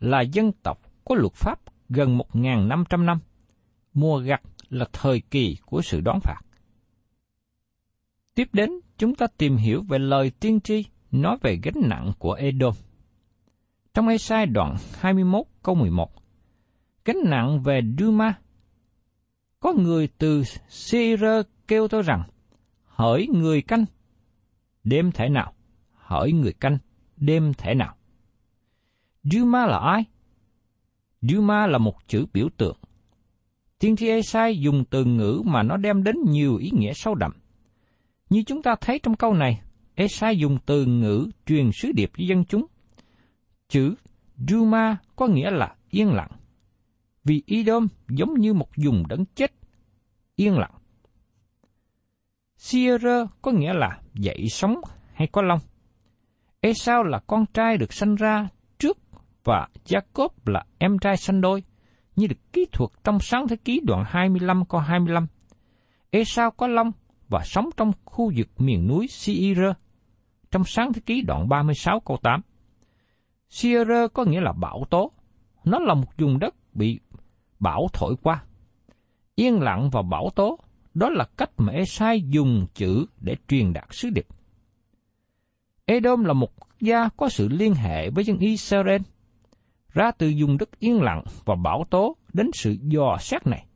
là 0.00 0.20
dân 0.20 0.52
tộc 0.52 0.78
có 1.04 1.14
luật 1.14 1.34
pháp 1.34 1.60
gần 1.88 2.18
1.500 2.32 3.04
năm. 3.04 3.18
Mùa 3.94 4.18
gặt 4.18 4.42
là 4.68 4.84
thời 4.92 5.20
kỳ 5.20 5.56
của 5.66 5.82
sự 5.82 6.00
đoán 6.00 6.20
phạt. 6.20 6.40
Tiếp 8.34 8.48
đến, 8.52 8.70
chúng 8.98 9.14
ta 9.14 9.26
tìm 9.26 9.56
hiểu 9.56 9.82
về 9.82 9.98
lời 9.98 10.30
tiên 10.40 10.60
tri 10.60 10.84
nói 11.10 11.38
về 11.42 11.58
gánh 11.62 11.88
nặng 11.88 12.12
của 12.18 12.32
Edom. 12.32 12.74
Trong 13.94 14.08
Esai 14.08 14.46
đoạn 14.46 14.76
21 15.00 15.46
câu 15.62 15.74
11, 15.74 16.10
gánh 17.04 17.16
nặng 17.24 17.62
về 17.62 17.80
Duma. 17.98 18.38
Có 19.60 19.72
người 19.72 20.08
từ 20.18 20.42
Syr 20.68 21.24
kêu 21.68 21.88
tôi 21.88 22.02
rằng, 22.02 22.22
hỡi 22.84 23.28
người 23.28 23.62
canh, 23.62 23.84
đêm 24.84 25.12
thể 25.12 25.28
nào, 25.28 25.52
hỡi 25.94 26.32
người 26.32 26.52
canh, 26.52 26.78
đêm 27.16 27.52
thể 27.58 27.74
nào. 27.74 27.96
Duma 29.22 29.66
là 29.66 29.78
ai? 29.78 30.04
Duma 31.20 31.66
là 31.66 31.78
một 31.78 32.08
chữ 32.08 32.26
biểu 32.32 32.48
tượng. 32.56 32.76
Tiên 33.78 33.96
tri 33.96 34.08
Esai 34.08 34.58
dùng 34.58 34.84
từ 34.84 35.04
ngữ 35.04 35.42
mà 35.44 35.62
nó 35.62 35.76
đem 35.76 36.04
đến 36.04 36.16
nhiều 36.26 36.56
ý 36.56 36.70
nghĩa 36.74 36.92
sâu 36.92 37.14
đậm. 37.14 37.32
Như 38.32 38.42
chúng 38.42 38.62
ta 38.62 38.74
thấy 38.80 38.98
trong 38.98 39.16
câu 39.16 39.34
này, 39.34 39.60
Esai 39.94 40.38
dùng 40.38 40.58
từ 40.66 40.86
ngữ 40.86 41.28
truyền 41.46 41.70
sứ 41.72 41.92
điệp 41.92 42.10
với 42.16 42.26
dân 42.26 42.44
chúng. 42.44 42.66
Chữ 43.68 43.94
Duma 44.48 44.96
có 45.16 45.26
nghĩa 45.26 45.50
là 45.50 45.74
yên 45.90 46.12
lặng. 46.12 46.30
Vì 47.24 47.42
Edom 47.46 47.86
giống 48.08 48.34
như 48.34 48.54
một 48.54 48.68
vùng 48.76 49.08
đấng 49.08 49.24
chết, 49.34 49.52
yên 50.36 50.58
lặng. 50.58 50.74
Sierra 52.56 53.24
có 53.42 53.52
nghĩa 53.52 53.72
là 53.72 54.00
dậy 54.14 54.46
sống 54.50 54.74
hay 55.14 55.28
có 55.32 55.42
lông. 55.42 55.60
Esau 56.60 57.02
là 57.02 57.18
con 57.26 57.44
trai 57.54 57.76
được 57.76 57.92
sanh 57.92 58.14
ra 58.14 58.48
trước 58.78 58.98
và 59.44 59.68
Jacob 59.84 60.28
là 60.46 60.64
em 60.78 60.98
trai 60.98 61.16
sanh 61.16 61.40
đôi, 61.40 61.62
như 62.16 62.26
được 62.26 62.52
kỹ 62.52 62.66
thuật 62.72 62.90
trong 63.04 63.20
sáng 63.20 63.48
thế 63.48 63.56
ký 63.56 63.80
đoạn 63.84 64.04
25 64.06 64.64
câu 64.64 64.80
25. 64.80 65.26
Esau 66.10 66.50
có 66.50 66.66
lông 66.66 66.92
và 67.32 67.44
sống 67.44 67.70
trong 67.76 67.92
khu 68.04 68.32
vực 68.36 68.48
miền 68.58 68.86
núi 68.86 69.06
Seir 69.08 69.58
trong 70.50 70.64
sáng 70.64 70.92
thế 70.92 71.00
ký 71.06 71.22
đoạn 71.22 71.48
36 71.48 72.00
câu 72.00 72.16
8. 72.16 72.40
Seir 73.48 73.88
có 74.14 74.24
nghĩa 74.24 74.40
là 74.40 74.52
bão 74.52 74.84
tố. 74.90 75.12
Nó 75.64 75.78
là 75.78 75.94
một 75.94 76.18
vùng 76.18 76.38
đất 76.38 76.54
bị 76.74 77.00
bão 77.60 77.86
thổi 77.92 78.14
qua. 78.22 78.44
Yên 79.34 79.60
lặng 79.60 79.90
và 79.92 80.02
bão 80.02 80.30
tố, 80.34 80.58
đó 80.94 81.10
là 81.10 81.24
cách 81.36 81.50
mà 81.56 81.72
Esai 81.72 82.22
dùng 82.22 82.66
chữ 82.74 83.06
để 83.20 83.36
truyền 83.48 83.72
đạt 83.72 83.86
sứ 83.90 84.10
điệp. 84.10 84.26
Edom 85.84 86.24
là 86.24 86.32
một 86.32 86.56
quốc 86.56 86.80
gia 86.80 87.08
có 87.16 87.28
sự 87.28 87.48
liên 87.48 87.74
hệ 87.74 88.10
với 88.10 88.24
dân 88.24 88.38
Israel, 88.38 89.02
ra 89.92 90.10
từ 90.10 90.32
vùng 90.38 90.58
đất 90.58 90.78
yên 90.78 91.02
lặng 91.02 91.24
và 91.44 91.54
bão 91.54 91.84
tố 91.90 92.16
đến 92.32 92.50
sự 92.54 92.76
dò 92.82 93.16
xét 93.20 93.46
này. 93.46 93.66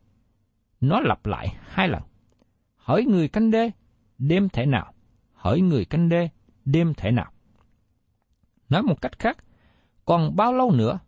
Nó 0.81 1.01
lặp 1.01 1.27
lại 1.27 1.57
hai 1.69 1.89
lần. 1.89 2.03
Hỡi 2.87 3.05
người 3.05 3.29
canh 3.29 3.51
đê, 3.51 3.71
đêm 4.19 4.49
thể 4.49 4.67
nào? 4.67 4.93
Hỡi 5.33 5.61
người 5.61 5.85
canh 5.85 6.09
đê, 6.09 6.29
đêm 6.65 6.95
thể 6.95 7.11
nào? 7.11 7.33
Nói 8.69 8.83
một 8.83 9.01
cách 9.01 9.19
khác, 9.19 9.45
còn 10.05 10.37
bao 10.37 10.53
lâu 10.53 10.71
nữa, 10.71 10.99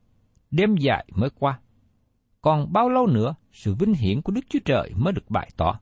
đêm 0.50 0.76
dài 0.76 1.06
mới 1.14 1.30
qua? 1.30 1.60
Còn 2.40 2.72
bao 2.72 2.88
lâu 2.88 3.06
nữa, 3.06 3.34
sự 3.52 3.74
vinh 3.74 3.94
hiển 3.94 4.22
của 4.22 4.32
Đức 4.32 4.40
Chúa 4.48 4.58
Trời 4.64 4.92
mới 4.96 5.12
được 5.12 5.30
bày 5.30 5.50
tỏ? 5.56 5.80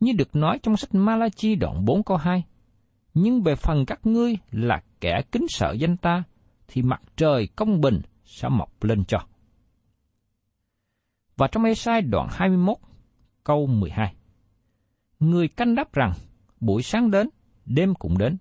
Như 0.00 0.12
được 0.12 0.36
nói 0.36 0.58
trong 0.62 0.76
sách 0.76 0.94
Malachi 0.94 1.54
đoạn 1.54 1.84
4 1.84 2.02
câu 2.02 2.16
2, 2.16 2.44
nhưng 3.14 3.42
về 3.42 3.54
phần 3.54 3.86
các 3.86 4.06
ngươi 4.06 4.36
là 4.50 4.82
kẻ 5.00 5.22
kính 5.32 5.46
sợ 5.48 5.72
danh 5.72 5.96
ta, 5.96 6.22
thì 6.68 6.82
mặt 6.82 7.02
trời 7.16 7.48
công 7.56 7.80
bình 7.80 8.00
sẽ 8.24 8.48
mọc 8.48 8.84
lên 8.84 9.04
cho. 9.04 9.18
Và 11.36 11.48
trong 11.48 11.64
Esai 11.64 12.02
đoạn 12.02 12.28
21, 12.30 12.76
câu 13.44 13.66
12. 13.66 14.14
Người 15.22 15.48
canh 15.48 15.74
đáp 15.74 15.92
rằng, 15.92 16.12
buổi 16.60 16.82
sáng 16.82 17.10
đến, 17.10 17.28
đêm 17.66 17.94
cũng 17.94 18.18
đến. 18.18 18.36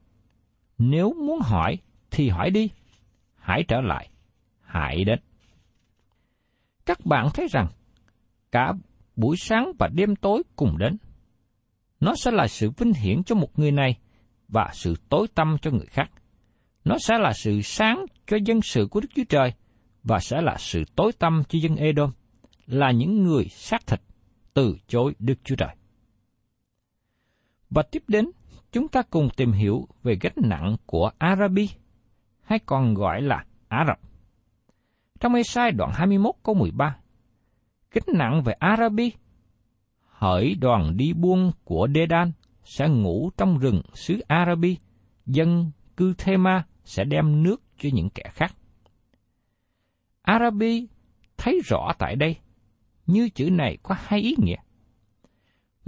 nếu 0.78 1.14
muốn 1.14 1.40
hỏi 1.42 1.78
thì 2.12 2.30
hỏi 2.30 2.50
đi, 2.50 2.70
hãy 3.36 3.64
trở 3.68 3.82
lại, 3.82 4.10
hãy 4.62 5.04
đến. 5.04 5.20
Các 6.86 7.06
bạn 7.06 7.28
thấy 7.34 7.48
rằng, 7.52 7.68
cả 8.52 8.74
buổi 9.16 9.36
sáng 9.40 9.72
và 9.80 9.88
đêm 9.88 10.16
tối 10.16 10.44
cùng 10.56 10.78
đến. 10.78 10.98
Nó 12.00 12.14
sẽ 12.24 12.32
là 12.32 12.48
sự 12.48 12.72
vinh 12.78 12.94
hiển 12.94 13.24
cho 13.24 13.36
một 13.36 13.60
người 13.60 13.72
này 13.72 13.98
và 14.48 14.70
sự 14.74 14.96
tối 15.10 15.28
tâm 15.36 15.58
cho 15.62 15.72
người 15.72 15.88
khác. 15.90 16.12
Nó 16.84 16.98
sẽ 17.00 17.18
là 17.18 17.32
sự 17.34 17.62
sáng 17.62 18.06
cho 18.28 18.38
dân 18.46 18.62
sự 18.62 18.88
của 18.92 19.00
Đức 19.00 19.10
Chúa 19.16 19.24
Trời 19.30 19.54
và 20.04 20.20
sẽ 20.20 20.42
là 20.42 20.56
sự 20.60 20.84
tối 20.96 21.12
tâm 21.20 21.44
cho 21.50 21.60
dân 21.62 21.76
Edom, 21.76 22.12
là 22.66 22.92
những 22.92 23.24
người 23.24 23.46
xác 23.50 23.88
thịt 23.88 24.02
từ 24.54 24.78
chối 24.88 25.14
Đức 25.20 25.36
Chúa 25.44 25.56
Trời. 25.56 25.76
Và 27.72 27.84
tiếp 27.84 28.04
đến, 28.08 28.32
chúng 28.72 28.88
ta 28.88 29.02
cùng 29.02 29.30
tìm 29.36 29.52
hiểu 29.52 29.88
về 30.04 30.18
gánh 30.22 30.34
nặng 30.38 30.76
của 30.86 31.12
Arabi, 31.18 31.70
hay 32.42 32.60
còn 32.60 32.94
gọi 32.94 33.22
là 33.22 33.46
Ả 33.68 33.86
Rập. 33.88 34.00
Trong 35.20 35.34
Ê-sai 35.34 35.72
đoạn 35.72 35.92
21 35.94 36.36
câu 36.44 36.56
13, 36.56 36.98
gánh 37.92 38.18
nặng 38.18 38.44
về 38.44 38.54
Arabi, 38.54 39.12
hỡi 40.08 40.56
đoàn 40.56 40.98
đi 40.98 41.14
buôn 41.14 41.52
của 41.64 41.88
Dedan 41.96 42.32
sẽ 42.64 42.90
ngủ 42.90 43.30
trong 43.38 43.58
rừng 43.58 43.82
xứ 43.94 44.20
Arabi, 44.28 44.78
dân 45.26 45.72
cư 45.98 46.14
Thema 46.14 46.64
sẽ 46.84 47.04
đem 47.04 47.44
nước 47.44 47.62
cho 47.78 47.90
những 47.94 48.10
kẻ 48.10 48.24
khác. 48.34 48.54
Arabi 50.22 50.88
thấy 51.38 51.62
rõ 51.66 51.92
tại 52.00 52.16
đây, 52.16 52.36
như 53.06 53.30
chữ 53.30 53.50
này 53.50 53.78
có 53.84 53.96
hai 54.00 54.20
ý 54.20 54.36
nghĩa. 54.38 54.58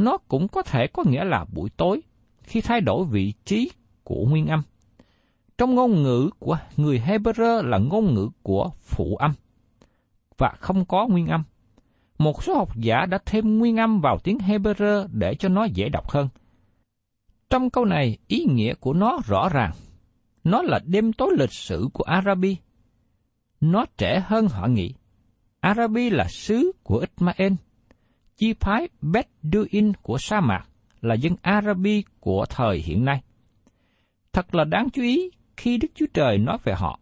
Nó 0.03 0.17
cũng 0.27 0.47
có 0.47 0.61
thể 0.61 0.87
có 0.87 1.03
nghĩa 1.07 1.23
là 1.23 1.45
buổi 1.53 1.69
tối, 1.77 2.01
khi 2.43 2.61
thay 2.61 2.81
đổi 2.81 3.05
vị 3.05 3.33
trí 3.45 3.71
của 4.03 4.25
nguyên 4.29 4.47
âm. 4.47 4.61
Trong 5.57 5.75
ngôn 5.75 6.03
ngữ 6.03 6.29
của 6.39 6.57
người 6.77 7.01
Hebrew 7.05 7.63
là 7.63 7.77
ngôn 7.77 8.13
ngữ 8.13 8.29
của 8.41 8.71
phụ 8.81 9.15
âm, 9.15 9.33
và 10.37 10.53
không 10.59 10.85
có 10.85 11.07
nguyên 11.07 11.27
âm. 11.27 11.43
Một 12.17 12.43
số 12.43 12.55
học 12.55 12.77
giả 12.77 13.05
đã 13.05 13.17
thêm 13.25 13.59
nguyên 13.59 13.77
âm 13.77 14.01
vào 14.01 14.19
tiếng 14.23 14.37
Hebrew 14.37 15.07
để 15.11 15.35
cho 15.35 15.49
nó 15.49 15.63
dễ 15.63 15.89
đọc 15.89 16.09
hơn. 16.09 16.29
Trong 17.49 17.69
câu 17.69 17.85
này, 17.85 18.17
ý 18.27 18.45
nghĩa 18.49 18.73
của 18.73 18.93
nó 18.93 19.19
rõ 19.25 19.49
ràng. 19.49 19.71
Nó 20.43 20.61
là 20.61 20.79
đêm 20.85 21.13
tối 21.13 21.35
lịch 21.39 21.53
sử 21.53 21.87
của 21.93 22.03
Arabi. 22.03 22.57
Nó 23.61 23.85
trẻ 23.97 24.23
hơn 24.27 24.47
họ 24.47 24.67
nghĩ. 24.67 24.93
Arabi 25.59 26.09
là 26.09 26.27
xứ 26.29 26.71
của 26.83 26.97
Ismael, 26.97 27.53
chi 28.35 28.53
phái 28.59 28.89
Bedouin 29.01 29.93
của 30.01 30.17
sa 30.17 30.41
mạc 30.41 30.63
là 31.01 31.15
dân 31.15 31.35
Arabi 31.41 32.03
của 32.19 32.45
thời 32.49 32.77
hiện 32.77 33.05
nay. 33.05 33.21
Thật 34.33 34.55
là 34.55 34.63
đáng 34.63 34.89
chú 34.93 35.01
ý 35.01 35.29
khi 35.57 35.77
Đức 35.77 35.87
Chúa 35.95 36.05
Trời 36.13 36.37
nói 36.37 36.57
về 36.63 36.73
họ. 36.73 36.99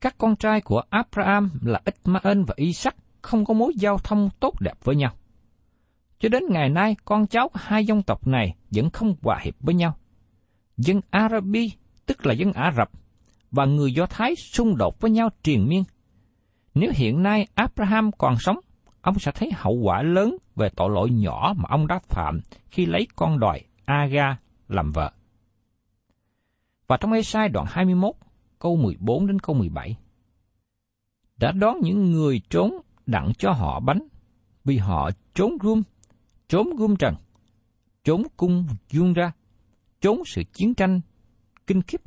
Các 0.00 0.14
con 0.18 0.36
trai 0.36 0.60
của 0.60 0.82
Abraham 0.90 1.50
là 1.62 1.80
Ismael 1.84 2.42
và 2.46 2.54
Isaac 2.56 2.96
không 3.22 3.44
có 3.44 3.54
mối 3.54 3.72
giao 3.76 3.98
thông 3.98 4.28
tốt 4.40 4.60
đẹp 4.60 4.84
với 4.84 4.96
nhau. 4.96 5.14
Cho 6.20 6.28
đến 6.28 6.42
ngày 6.50 6.68
nay, 6.68 6.96
con 7.04 7.26
cháu 7.26 7.50
hai 7.54 7.84
dân 7.84 8.02
tộc 8.02 8.26
này 8.26 8.54
vẫn 8.70 8.90
không 8.90 9.14
hòa 9.22 9.38
hiệp 9.42 9.54
với 9.60 9.74
nhau. 9.74 9.96
Dân 10.76 11.00
Arabi, 11.10 11.72
tức 12.06 12.26
là 12.26 12.34
dân 12.34 12.52
Ả 12.52 12.72
Rập, 12.76 12.90
và 13.50 13.64
người 13.64 13.92
Do 13.92 14.06
Thái 14.06 14.34
xung 14.36 14.76
đột 14.76 15.00
với 15.00 15.10
nhau 15.10 15.28
triền 15.42 15.68
miên. 15.68 15.84
Nếu 16.74 16.92
hiện 16.94 17.22
nay 17.22 17.46
Abraham 17.54 18.12
còn 18.12 18.38
sống, 18.38 18.56
ông 19.08 19.18
sẽ 19.18 19.32
thấy 19.34 19.50
hậu 19.54 19.74
quả 19.74 20.02
lớn 20.02 20.36
về 20.56 20.68
tội 20.76 20.90
lỗi 20.90 21.10
nhỏ 21.10 21.54
mà 21.56 21.64
ông 21.68 21.86
đã 21.86 21.98
phạm 21.98 22.40
khi 22.70 22.86
lấy 22.86 23.06
con 23.16 23.38
đòi 23.38 23.60
Aga 23.84 24.38
làm 24.68 24.92
vợ. 24.92 25.12
Và 26.86 26.96
trong 26.96 27.12
Ê-sai 27.12 27.48
đoạn 27.48 27.66
21, 27.68 28.14
câu 28.58 28.76
14 28.76 29.26
đến 29.26 29.38
câu 29.38 29.56
17, 29.56 29.96
đã 31.36 31.52
đón 31.52 31.76
những 31.82 32.12
người 32.12 32.40
trốn 32.50 32.72
đặng 33.06 33.32
cho 33.38 33.52
họ 33.52 33.80
bánh, 33.80 34.00
vì 34.64 34.76
họ 34.76 35.10
trốn 35.34 35.58
gươm, 35.60 35.82
trốn 36.48 36.76
gươm 36.76 36.96
trần, 36.96 37.14
trốn 38.04 38.22
cung 38.36 38.66
dương 38.88 39.12
ra, 39.12 39.32
trốn 40.00 40.22
sự 40.26 40.42
chiến 40.52 40.74
tranh 40.74 41.00
kinh 41.66 41.82
khiếp. 41.82 42.00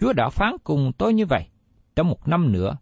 Chúa 0.00 0.12
đã 0.12 0.28
phán 0.28 0.56
cùng 0.64 0.92
tôi 0.98 1.14
như 1.14 1.26
vậy, 1.26 1.46
trong 1.96 2.08
một 2.08 2.28
năm 2.28 2.52
nữa, 2.52 2.76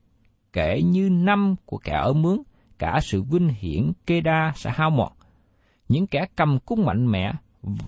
kể 0.53 0.83
như 0.83 1.09
năm 1.11 1.55
của 1.67 1.79
kẻ 1.79 1.93
ở 1.93 2.13
mướn, 2.13 2.39
cả 2.79 2.99
sự 3.03 3.23
vinh 3.23 3.49
hiển 3.49 3.93
kê 4.07 4.21
đa 4.21 4.53
sẽ 4.57 4.71
hao 4.75 4.91
mòn. 4.91 5.13
Những 5.89 6.07
kẻ 6.07 6.27
cầm 6.37 6.59
cung 6.67 6.85
mạnh 6.85 7.07
mẽ 7.11 7.33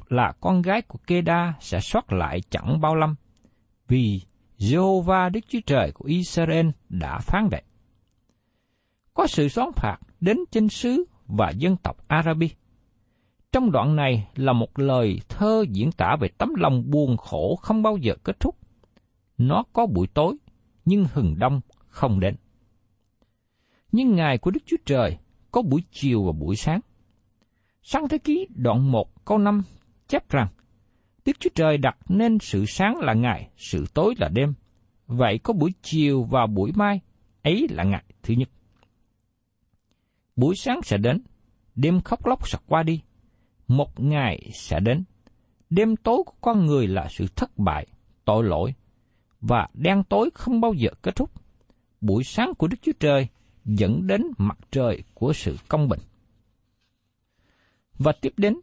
là 0.09 0.33
con 0.41 0.63
gái 0.63 0.83
của 0.83 0.99
kê 1.07 1.21
đa 1.21 1.55
sẽ 1.61 1.81
xuất 1.81 2.13
lại 2.13 2.41
chẳng 2.51 2.81
bao 2.81 2.95
lâm, 2.95 3.15
vì 3.89 4.21
Jehovah 4.59 5.31
Đức 5.31 5.41
Chúa 5.49 5.61
Trời 5.67 5.93
của 5.95 6.05
Israel 6.05 6.67
đã 6.89 7.19
phán 7.19 7.49
vậy. 7.51 7.63
Có 9.15 9.27
sự 9.27 9.49
xóa 9.49 9.67
phạt 9.77 9.97
đến 10.21 10.39
chinh 10.51 10.69
xứ 10.69 11.05
và 11.27 11.51
dân 11.51 11.77
tộc 11.77 11.97
Arabi. 12.09 12.51
Trong 13.53 13.71
đoạn 13.71 13.97
này 13.97 14.29
là 14.35 14.53
một 14.53 14.79
lời 14.79 15.21
thơ 15.29 15.65
diễn 15.71 15.93
tả 15.93 16.17
về 16.21 16.29
tấm 16.39 16.55
lòng 16.57 16.91
buồn 16.91 17.17
khổ 17.17 17.57
không 17.63 17.83
bao 17.83 17.97
giờ 17.97 18.15
kết 18.25 18.41
thúc. 18.41 18.57
Nó 19.39 19.65
có 19.73 19.87
buổi 19.87 20.07
tối, 20.07 20.37
nhưng 20.85 21.05
hừng 21.13 21.39
đông 21.39 21.61
không 21.89 22.21
đến. 22.21 22.37
Nhưng 23.93 24.15
ngày 24.15 24.39
của 24.39 24.51
Đức 24.51 24.61
Chúa 24.67 24.77
Trời 24.87 25.19
có 25.51 25.63
buổi 25.63 25.83
chiều 25.91 26.25
và 26.25 26.33
buổi 26.33 26.57
sáng. 26.57 26.81
Sáng 27.83 28.09
thế 28.09 28.19
ký 28.19 28.47
đoạn 28.55 28.93
1 28.93 29.25
câu 29.25 29.39
5 29.39 29.63
chép 30.09 30.31
rằng, 30.31 30.49
Đức 31.25 31.41
Chúa 31.41 31.51
Trời 31.55 31.79
đặt 31.79 31.97
nên 32.09 32.39
sự 32.39 32.65
sáng 32.69 32.97
là 32.97 33.15
ngày, 33.15 33.51
sự 33.57 33.85
tối 33.95 34.15
là 34.19 34.29
đêm. 34.29 34.55
Vậy 35.07 35.39
có 35.43 35.53
buổi 35.53 35.73
chiều 35.83 36.23
và 36.23 36.47
buổi 36.47 36.73
mai, 36.75 37.01
ấy 37.43 37.67
là 37.71 37.85
ngày 37.85 38.05
thứ 38.23 38.35
nhất. 38.35 38.49
Buổi 40.37 40.55
sáng 40.57 40.83
sẽ 40.83 40.97
đến, 40.97 41.23
đêm 41.75 42.01
khóc 42.01 42.27
lóc 42.27 42.49
sẽ 42.49 42.59
qua 42.67 42.83
đi. 42.83 43.01
Một 43.69 44.01
ngày 44.01 44.51
sẽ 44.55 44.81
đến, 44.81 45.05
đêm 45.71 45.97
tối 45.97 46.23
của 46.27 46.35
con 46.41 46.67
người 46.67 46.87
là 46.87 47.09
sự 47.11 47.27
thất 47.37 47.59
bại, 47.59 47.87
tội 48.25 48.45
lỗi, 48.45 48.75
và 49.41 49.69
đen 49.75 50.03
tối 50.09 50.31
không 50.35 50.61
bao 50.61 50.73
giờ 50.75 50.91
kết 51.03 51.17
thúc. 51.17 51.31
Buổi 52.01 52.25
sáng 52.25 52.55
của 52.55 52.67
Đức 52.67 52.77
Chúa 52.83 52.93
Trời 53.01 53.29
dẫn 53.67 54.07
đến 54.07 54.23
mặt 54.39 54.59
trời 54.71 55.03
của 55.15 55.33
sự 55.33 55.57
công 55.69 55.89
bình. 55.89 56.01
Và 57.99 58.13
tiếp 58.13 58.33
đến, 58.37 58.61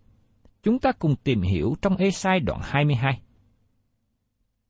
chúng 0.63 0.80
ta 0.80 0.92
cùng 0.92 1.16
tìm 1.16 1.42
hiểu 1.42 1.76
trong 1.82 1.98
Esai 1.98 2.39
đoạn 2.39 2.60
22. 2.63 3.22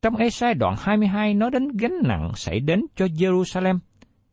Trong 0.01 0.15
Esai 0.15 0.53
đoạn 0.53 0.75
22 0.79 1.33
nói 1.33 1.51
đến 1.51 1.67
gánh 1.77 1.99
nặng 2.03 2.31
xảy 2.35 2.59
đến 2.59 2.85
cho 2.95 3.05
Jerusalem. 3.05 3.79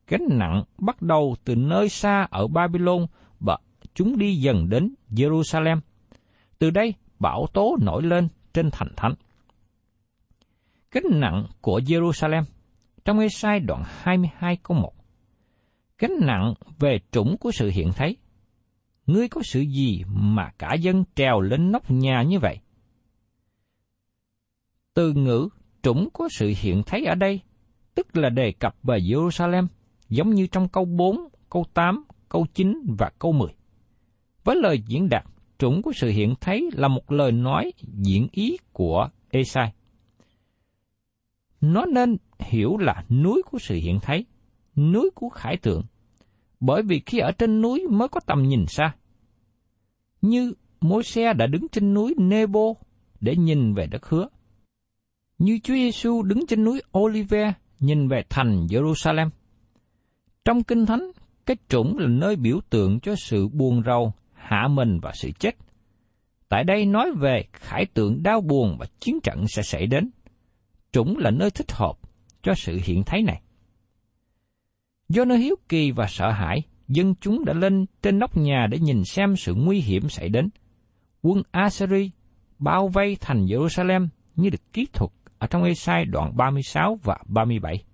Gánh 0.07 0.27
nặng 0.31 0.65
bắt 0.79 1.03
đầu 1.03 1.37
từ 1.45 1.55
nơi 1.55 1.89
xa 1.89 2.27
ở 2.31 2.47
Babylon 2.47 3.07
và 3.41 3.59
chúng 3.95 4.19
đi 4.19 4.35
dần 4.35 4.69
đến 4.69 4.95
Jerusalem. 5.11 5.81
Từ 6.59 6.71
đây, 6.71 6.95
bão 7.19 7.47
tố 7.53 7.77
nổi 7.81 8.03
lên 8.03 8.29
trên 8.53 8.71
thành 8.73 8.93
thánh. 8.97 9.15
Gánh 10.91 11.21
nặng 11.21 11.47
của 11.61 11.79
Jerusalem 11.79 12.43
trong 13.05 13.19
Esai 13.19 13.61
đoạn 13.61 13.83
22 13.87 14.57
câu 14.63 14.77
1 14.77 15.00
gánh 16.01 16.19
nặng 16.21 16.55
về 16.79 17.01
trũng 17.13 17.37
của 17.41 17.51
sự 17.53 17.71
hiện 17.71 17.93
thấy. 17.97 18.17
Ngươi 19.07 19.29
có 19.29 19.41
sự 19.45 19.61
gì 19.61 20.05
mà 20.07 20.51
cả 20.59 20.75
dân 20.75 21.05
trèo 21.15 21.41
lên 21.41 21.73
nóc 21.73 21.91
nhà 21.91 22.23
như 22.23 22.39
vậy? 22.39 22.59
Từ 24.95 25.13
ngữ 25.13 25.49
trũng 25.83 26.09
có 26.13 26.29
sự 26.33 26.53
hiện 26.57 26.83
thấy 26.87 27.05
ở 27.05 27.15
đây, 27.15 27.41
tức 27.95 28.17
là 28.17 28.29
đề 28.29 28.53
cập 28.53 28.77
về 28.83 28.99
Jerusalem, 28.99 29.67
giống 30.09 30.31
như 30.31 30.47
trong 30.47 30.69
câu 30.69 30.85
4, 30.85 31.29
câu 31.51 31.65
8, 31.75 32.05
câu 32.29 32.47
9 32.55 32.83
và 32.99 33.11
câu 33.19 33.33
10. 33.33 33.49
Với 34.45 34.57
lời 34.57 34.83
diễn 34.87 35.09
đạt, 35.09 35.25
trũng 35.59 35.83
của 35.83 35.93
sự 35.97 36.09
hiện 36.09 36.35
thấy 36.41 36.71
là 36.73 36.89
một 36.89 37.13
lời 37.13 37.33
nói 37.33 37.73
diễn 37.81 38.29
ý 38.33 38.57
của 38.73 39.09
Esai. 39.31 39.73
Nó 41.61 41.85
nên 41.87 42.17
hiểu 42.39 42.77
là 42.77 43.05
núi 43.11 43.43
của 43.51 43.59
sự 43.59 43.75
hiện 43.75 44.01
thấy, 44.03 44.25
núi 44.81 45.11
của 45.15 45.29
khải 45.29 45.57
tượng, 45.57 45.83
bởi 46.61 46.83
vì 46.83 47.03
khi 47.07 47.19
ở 47.19 47.33
trên 47.33 47.61
núi 47.61 47.87
mới 47.91 48.09
có 48.09 48.21
tầm 48.27 48.43
nhìn 48.43 48.65
xa. 48.69 48.95
Như 50.23 50.53
môi 50.81 51.03
xe 51.03 51.33
đã 51.33 51.47
đứng 51.47 51.69
trên 51.69 51.95
núi 51.95 52.15
Nebo 52.19 52.75
để 53.21 53.37
nhìn 53.37 53.75
về 53.75 53.87
đất 53.87 54.07
hứa. 54.07 54.29
Như 55.39 55.59
Chúa 55.63 55.75
Giêsu 55.75 56.23
đứng 56.23 56.47
trên 56.47 56.65
núi 56.65 56.83
Olive 56.99 57.53
nhìn 57.81 58.09
về 58.09 58.23
thành 58.29 58.67
Jerusalem. 58.67 59.31
Trong 60.45 60.63
Kinh 60.63 60.87
Thánh, 60.87 61.11
cái 61.47 61.57
trũng 61.69 61.99
là 61.99 62.09
nơi 62.09 62.37
biểu 62.37 62.61
tượng 62.71 63.01
cho 63.01 63.15
sự 63.19 63.49
buồn 63.49 63.83
rầu, 63.87 64.13
hạ 64.35 64.69
mình 64.69 65.01
và 65.03 65.13
sự 65.15 65.31
chết. 65.39 65.57
Tại 66.49 66.65
đây 66.65 66.87
nói 66.87 67.13
về 67.21 67.45
khải 67.53 67.87
tượng 67.87 68.23
đau 68.23 68.41
buồn 68.41 68.77
và 68.79 68.87
chiến 69.01 69.21
trận 69.23 69.45
sẽ 69.49 69.63
xảy 69.63 69.87
đến. 69.87 70.11
Trũng 70.93 71.19
là 71.19 71.31
nơi 71.31 71.51
thích 71.51 71.73
hợp 71.73 71.99
cho 72.43 72.53
sự 72.57 72.79
hiện 72.85 73.03
thấy 73.07 73.23
này. 73.23 73.43
Do 75.11 75.25
nơi 75.25 75.39
hiếu 75.39 75.57
kỳ 75.69 75.91
và 75.91 76.07
sợ 76.09 76.31
hãi, 76.31 76.63
dân 76.89 77.15
chúng 77.21 77.45
đã 77.45 77.53
lên 77.53 77.87
trên 78.03 78.19
nóc 78.19 78.37
nhà 78.37 78.67
để 78.71 78.79
nhìn 78.79 79.05
xem 79.05 79.37
sự 79.37 79.55
nguy 79.55 79.81
hiểm 79.81 80.09
xảy 80.09 80.29
đến. 80.29 80.49
Quân 81.23 81.43
Assyri 81.51 82.11
bao 82.59 82.89
vây 82.89 83.17
thành 83.21 83.47
Jerusalem 83.47 84.09
như 84.37 84.51
được 84.51 84.73
kỹ 84.73 84.87
thuật 84.93 85.11
ở 85.39 85.47
trong 85.47 85.63
Esai 85.65 86.05
đoạn 86.05 86.37
36 86.37 86.99
và 87.03 87.19
37. 87.27 87.85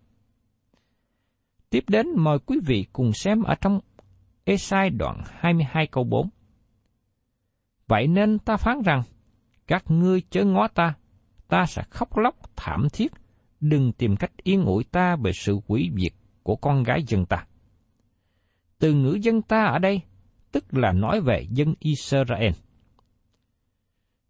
Tiếp 1.71 1.85
đến 1.89 2.07
mời 2.17 2.39
quý 2.39 2.59
vị 2.67 2.87
cùng 2.93 3.13
xem 3.13 3.43
ở 3.43 3.55
trong 3.55 3.81
Esai 4.45 4.91
đoạn 4.91 5.23
22 5.31 5.87
câu 5.87 6.05
4. 6.05 6.29
Vậy 7.87 8.07
nên 8.07 8.39
ta 8.39 8.57
phán 8.57 8.83
rằng, 8.83 9.03
các 9.67 9.85
ngươi 9.91 10.23
chớ 10.31 10.45
ngó 10.45 10.69
ta, 10.69 10.95
ta 11.49 11.65
sẽ 11.67 11.83
khóc 11.91 12.19
lóc 12.19 12.37
thảm 12.57 12.89
thiết, 12.93 13.13
đừng 13.61 13.93
tìm 13.93 14.17
cách 14.17 14.33
yên 14.43 14.65
ủi 14.65 14.85
ta 14.85 15.17
về 15.17 15.31
sự 15.35 15.59
quỷ 15.67 15.91
diệt 15.97 16.13
của 16.47 16.57
con 16.57 16.83
gái 16.83 17.03
dân 17.07 17.27
ta. 17.27 17.47
Từ 18.79 18.95
ngữ 18.95 19.19
dân 19.23 19.43
ta 19.43 19.65
ở 19.65 19.79
đây, 19.79 20.01
tức 20.53 20.65
là 20.71 20.93
nói 20.93 21.21
về 21.21 21.47
dân 21.51 21.75
Israel. 21.79 22.53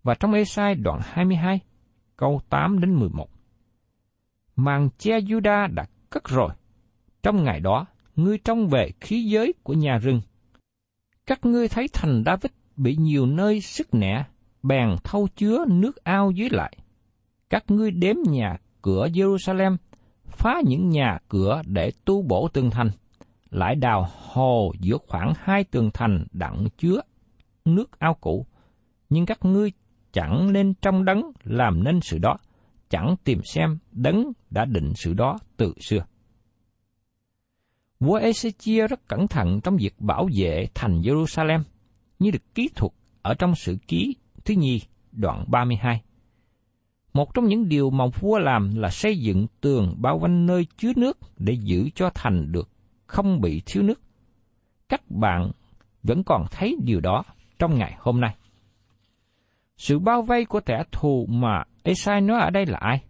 Và 0.02 0.14
trong 0.14 0.32
Esai 0.32 0.74
đoạn 0.74 1.00
22, 1.04 1.60
câu 2.16 2.40
8 2.48 2.80
đến 2.80 2.94
11. 2.94 3.28
Màn 4.56 4.88
che 4.98 5.20
Juda 5.20 5.74
đã 5.74 5.86
cất 6.10 6.24
rồi. 6.24 6.48
Trong 7.22 7.44
ngày 7.44 7.60
đó, 7.60 7.86
ngươi 8.16 8.38
trông 8.38 8.68
về 8.68 8.90
khí 9.00 9.24
giới 9.24 9.54
của 9.62 9.74
nhà 9.74 9.98
rừng. 9.98 10.20
Các 11.26 11.44
ngươi 11.44 11.68
thấy 11.68 11.86
thành 11.92 12.22
David 12.26 12.52
bị 12.76 12.96
nhiều 12.96 13.26
nơi 13.26 13.60
sức 13.60 13.94
nẻ, 13.94 14.24
bèn 14.62 14.88
thâu 15.04 15.28
chứa 15.36 15.64
nước 15.68 16.04
ao 16.04 16.30
dưới 16.30 16.50
lại. 16.50 16.76
Các 17.50 17.64
ngươi 17.68 17.90
đếm 17.90 18.16
nhà 18.28 18.56
cửa 18.82 19.08
Jerusalem, 19.12 19.76
phá 20.36 20.60
những 20.64 20.88
nhà 20.88 21.18
cửa 21.28 21.62
để 21.66 21.92
tu 22.04 22.22
bổ 22.22 22.48
tường 22.48 22.70
thành, 22.70 22.90
lại 23.50 23.74
đào 23.74 24.08
hồ 24.32 24.72
giữa 24.80 24.98
khoảng 25.06 25.32
hai 25.38 25.64
tường 25.64 25.90
thành 25.94 26.24
đặng 26.32 26.66
chứa 26.78 27.00
nước 27.64 27.98
ao 27.98 28.14
cũ. 28.14 28.46
Nhưng 29.08 29.26
các 29.26 29.44
ngươi 29.44 29.72
chẳng 30.12 30.52
nên 30.52 30.74
trong 30.74 31.04
đấng 31.04 31.22
làm 31.44 31.84
nên 31.84 32.00
sự 32.00 32.18
đó, 32.18 32.36
chẳng 32.90 33.16
tìm 33.24 33.40
xem 33.44 33.78
đấng 33.92 34.32
đã 34.50 34.64
định 34.64 34.92
sự 34.94 35.14
đó 35.14 35.38
từ 35.56 35.74
xưa. 35.88 36.04
Vua 38.00 38.18
Ezechia 38.18 38.86
rất 38.86 39.08
cẩn 39.08 39.28
thận 39.28 39.60
trong 39.64 39.76
việc 39.76 39.94
bảo 39.98 40.28
vệ 40.38 40.66
thành 40.74 41.00
Jerusalem, 41.00 41.62
như 42.18 42.30
được 42.30 42.54
ký 42.54 42.68
thuật 42.74 42.92
ở 43.22 43.34
trong 43.34 43.54
sự 43.54 43.76
ký 43.88 44.16
thứ 44.44 44.54
nhì 44.54 44.80
đoạn 45.12 45.44
32. 45.48 46.02
Một 47.16 47.34
trong 47.34 47.46
những 47.46 47.68
điều 47.68 47.90
mà 47.90 48.04
vua 48.20 48.38
làm 48.38 48.74
là 48.74 48.90
xây 48.90 49.18
dựng 49.18 49.46
tường 49.60 49.94
bao 49.98 50.18
quanh 50.18 50.46
nơi 50.46 50.66
chứa 50.76 50.92
nước 50.96 51.18
để 51.38 51.52
giữ 51.52 51.88
cho 51.94 52.10
thành 52.14 52.52
được 52.52 52.68
không 53.06 53.40
bị 53.40 53.62
thiếu 53.66 53.82
nước. 53.82 54.00
Các 54.88 55.10
bạn 55.10 55.50
vẫn 56.02 56.24
còn 56.24 56.46
thấy 56.50 56.76
điều 56.84 57.00
đó 57.00 57.22
trong 57.58 57.78
ngày 57.78 57.96
hôm 57.98 58.20
nay. 58.20 58.36
Sự 59.76 59.98
bao 59.98 60.22
vây 60.22 60.44
của 60.44 60.60
kẻ 60.60 60.82
thù 60.92 61.26
mà 61.28 61.64
Esai 61.82 62.20
nói 62.20 62.40
ở 62.40 62.50
đây 62.50 62.66
là 62.66 62.78
ai? 62.78 63.04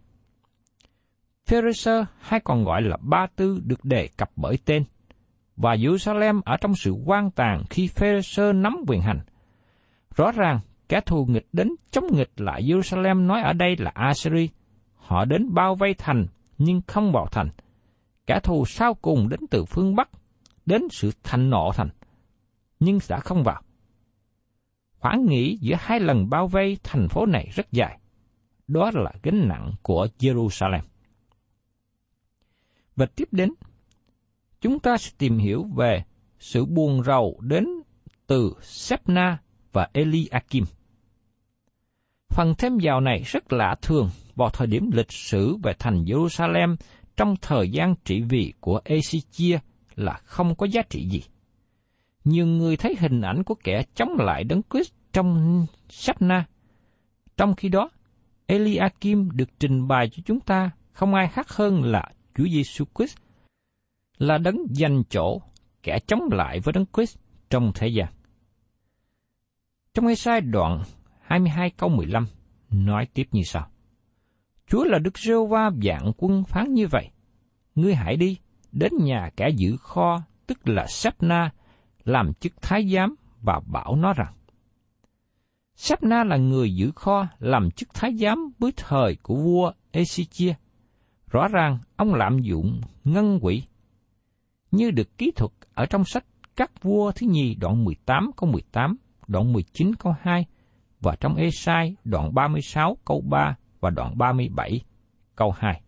Pharisee 1.45 2.05
hay 2.19 2.39
còn 2.39 2.63
gọi 2.63 2.81
là 2.81 2.97
Ba 3.01 3.27
Tư 3.35 3.61
được 3.65 3.85
đề 3.85 4.09
cập 4.17 4.31
bởi 4.35 4.57
tên, 4.65 4.83
và 5.55 5.75
Jerusalem 5.75 6.41
ở 6.45 6.57
trong 6.61 6.75
sự 6.75 6.91
quan 7.05 7.31
tàn 7.31 7.63
khi 7.69 7.87
Pharisee 7.87 8.53
nắm 8.53 8.77
quyền 8.87 9.01
hành. 9.01 9.19
Rõ 10.15 10.31
ràng, 10.31 10.59
kẻ 10.89 11.01
thù 11.01 11.25
nghịch 11.25 11.47
đến 11.53 11.69
chống 11.91 12.05
nghịch 12.11 12.31
lại 12.37 12.63
Jerusalem 12.63 13.25
nói 13.25 13.41
ở 13.41 13.53
đây 13.53 13.75
là 13.77 13.91
Assyri. 13.93 14.49
Họ 14.95 15.25
đến 15.25 15.53
bao 15.53 15.75
vây 15.75 15.93
thành 15.93 16.27
nhưng 16.57 16.81
không 16.87 17.11
vào 17.11 17.27
thành. 17.31 17.49
Kẻ 18.27 18.39
thù 18.43 18.65
sau 18.65 18.93
cùng 18.93 19.29
đến 19.29 19.39
từ 19.49 19.65
phương 19.65 19.95
Bắc, 19.95 20.09
đến 20.65 20.81
sự 20.91 21.11
thành 21.23 21.49
nộ 21.49 21.71
thành, 21.75 21.89
nhưng 22.79 22.99
đã 23.09 23.19
không 23.19 23.43
vào. 23.43 23.61
Khoảng 24.99 25.25
nghỉ 25.25 25.57
giữa 25.61 25.75
hai 25.79 25.99
lần 25.99 26.29
bao 26.29 26.47
vây 26.47 26.77
thành 26.83 27.07
phố 27.07 27.25
này 27.25 27.49
rất 27.53 27.71
dài. 27.71 27.99
Đó 28.67 28.91
là 28.93 29.11
gánh 29.23 29.47
nặng 29.47 29.71
của 29.81 30.07
Jerusalem. 30.19 30.81
Và 32.95 33.05
tiếp 33.05 33.27
đến, 33.31 33.53
chúng 34.61 34.79
ta 34.79 34.97
sẽ 34.97 35.11
tìm 35.17 35.37
hiểu 35.37 35.65
về 35.75 36.03
sự 36.39 36.65
buồn 36.65 37.03
rầu 37.03 37.39
đến 37.41 37.67
từ 38.27 38.53
Sepna 38.61 39.37
và 39.73 39.89
Eliakim. 39.93 40.63
Phần 42.37 42.55
thêm 42.57 42.77
vào 42.81 43.01
này 43.01 43.23
rất 43.25 43.53
lạ 43.53 43.75
thường 43.81 44.09
vào 44.35 44.49
thời 44.49 44.67
điểm 44.67 44.91
lịch 44.91 45.11
sử 45.11 45.57
về 45.63 45.73
thành 45.79 46.03
Jerusalem 46.03 46.75
trong 47.15 47.35
thời 47.41 47.69
gian 47.69 47.95
trị 48.05 48.21
vì 48.21 48.53
của 48.59 48.81
Ezechia 48.85 49.57
là 49.95 50.13
không 50.23 50.55
có 50.55 50.65
giá 50.65 50.81
trị 50.89 51.07
gì. 51.09 51.23
Nhiều 52.23 52.45
người 52.45 52.77
thấy 52.77 52.95
hình 52.99 53.21
ảnh 53.21 53.43
của 53.43 53.55
kẻ 53.63 53.83
chống 53.95 54.09
lại 54.19 54.43
Đấng 54.43 54.61
Christ 54.73 54.93
trong 55.13 55.65
sách 55.89 56.21
Na. 56.21 56.45
Trong 57.37 57.55
khi 57.55 57.69
đó, 57.69 57.89
Eliakim 58.45 59.29
được 59.31 59.49
trình 59.59 59.87
bày 59.87 60.09
cho 60.09 60.23
chúng 60.25 60.39
ta 60.39 60.71
không 60.91 61.13
ai 61.13 61.27
khác 61.27 61.49
hơn 61.49 61.83
là 61.83 62.11
Chúa 62.35 62.45
Giêsu 62.45 62.85
Christ 62.95 63.17
là 64.17 64.37
đấng 64.37 64.57
dành 64.69 65.03
chỗ 65.09 65.41
kẻ 65.83 65.99
chống 66.07 66.21
lại 66.31 66.59
với 66.59 66.73
đấng 66.73 66.85
Christ 66.93 67.17
trong 67.49 67.71
thế 67.75 67.87
gian. 67.87 68.07
Trong 69.93 70.07
Ê-sai 70.07 70.41
đoạn 70.41 70.83
22 71.27 71.69
câu 71.69 71.89
15 71.89 72.27
nói 72.71 73.07
tiếp 73.13 73.27
như 73.31 73.41
sau. 73.45 73.67
Chúa 74.67 74.83
là 74.83 74.99
Đức 74.99 75.17
Rêu 75.17 75.45
Va 75.45 75.69
dạng 75.83 76.11
quân 76.17 76.43
phán 76.43 76.73
như 76.73 76.87
vậy. 76.87 77.09
Ngươi 77.75 77.95
hãy 77.95 78.17
đi, 78.17 78.37
đến 78.71 78.91
nhà 79.01 79.29
kẻ 79.35 79.49
giữ 79.55 79.77
kho, 79.77 80.21
tức 80.47 80.67
là 80.67 80.85
Sắp-na, 80.87 81.49
làm 82.03 82.33
chức 82.33 82.53
thái 82.61 82.89
giám 82.89 83.15
và 83.41 83.59
bảo 83.65 83.95
nó 83.95 84.13
rằng. 84.13 84.33
Sắp-na 85.75 86.23
là 86.23 86.37
người 86.37 86.75
giữ 86.75 86.91
kho 86.95 87.27
làm 87.39 87.71
chức 87.71 87.93
thái 87.93 88.17
giám 88.17 88.51
với 88.59 88.71
thời 88.77 89.17
của 89.23 89.35
vua 89.35 89.71
Esichia. 89.91 90.53
Rõ 91.31 91.47
ràng 91.47 91.79
ông 91.95 92.13
lạm 92.13 92.39
dụng 92.39 92.81
ngân 93.03 93.39
quỷ. 93.41 93.63
Như 94.71 94.91
được 94.91 95.17
ký 95.17 95.31
thuật 95.35 95.51
ở 95.73 95.85
trong 95.85 96.03
sách 96.05 96.25
Các 96.55 96.83
vua 96.83 97.11
thứ 97.11 97.27
nhì 97.29 97.55
đoạn 97.55 97.85
18 97.85 98.31
câu 98.37 98.49
18, 98.49 98.97
đoạn 99.27 99.53
19 99.53 99.95
câu 99.95 100.15
2 100.21 100.45
và 101.01 101.15
trong 101.19 101.35
Ê-sai 101.35 101.95
đoạn 102.03 102.33
36 102.33 102.97
câu 103.05 103.21
3 103.21 103.55
và 103.79 103.89
đoạn 103.89 104.17
37 104.17 104.81
câu 105.35 105.51
2. 105.51 105.81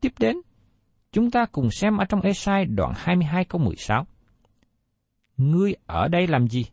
Tiếp 0.00 0.12
đến, 0.18 0.36
chúng 1.12 1.30
ta 1.30 1.46
cùng 1.52 1.70
xem 1.70 1.96
ở 1.96 2.04
trong 2.04 2.20
Ê-sai 2.20 2.64
đoạn 2.64 2.92
22 2.96 3.44
câu 3.44 3.60
16. 3.60 4.06
Ngươi 5.36 5.74
ở 5.86 6.08
đây 6.08 6.26
làm 6.26 6.48
gì? 6.48 6.64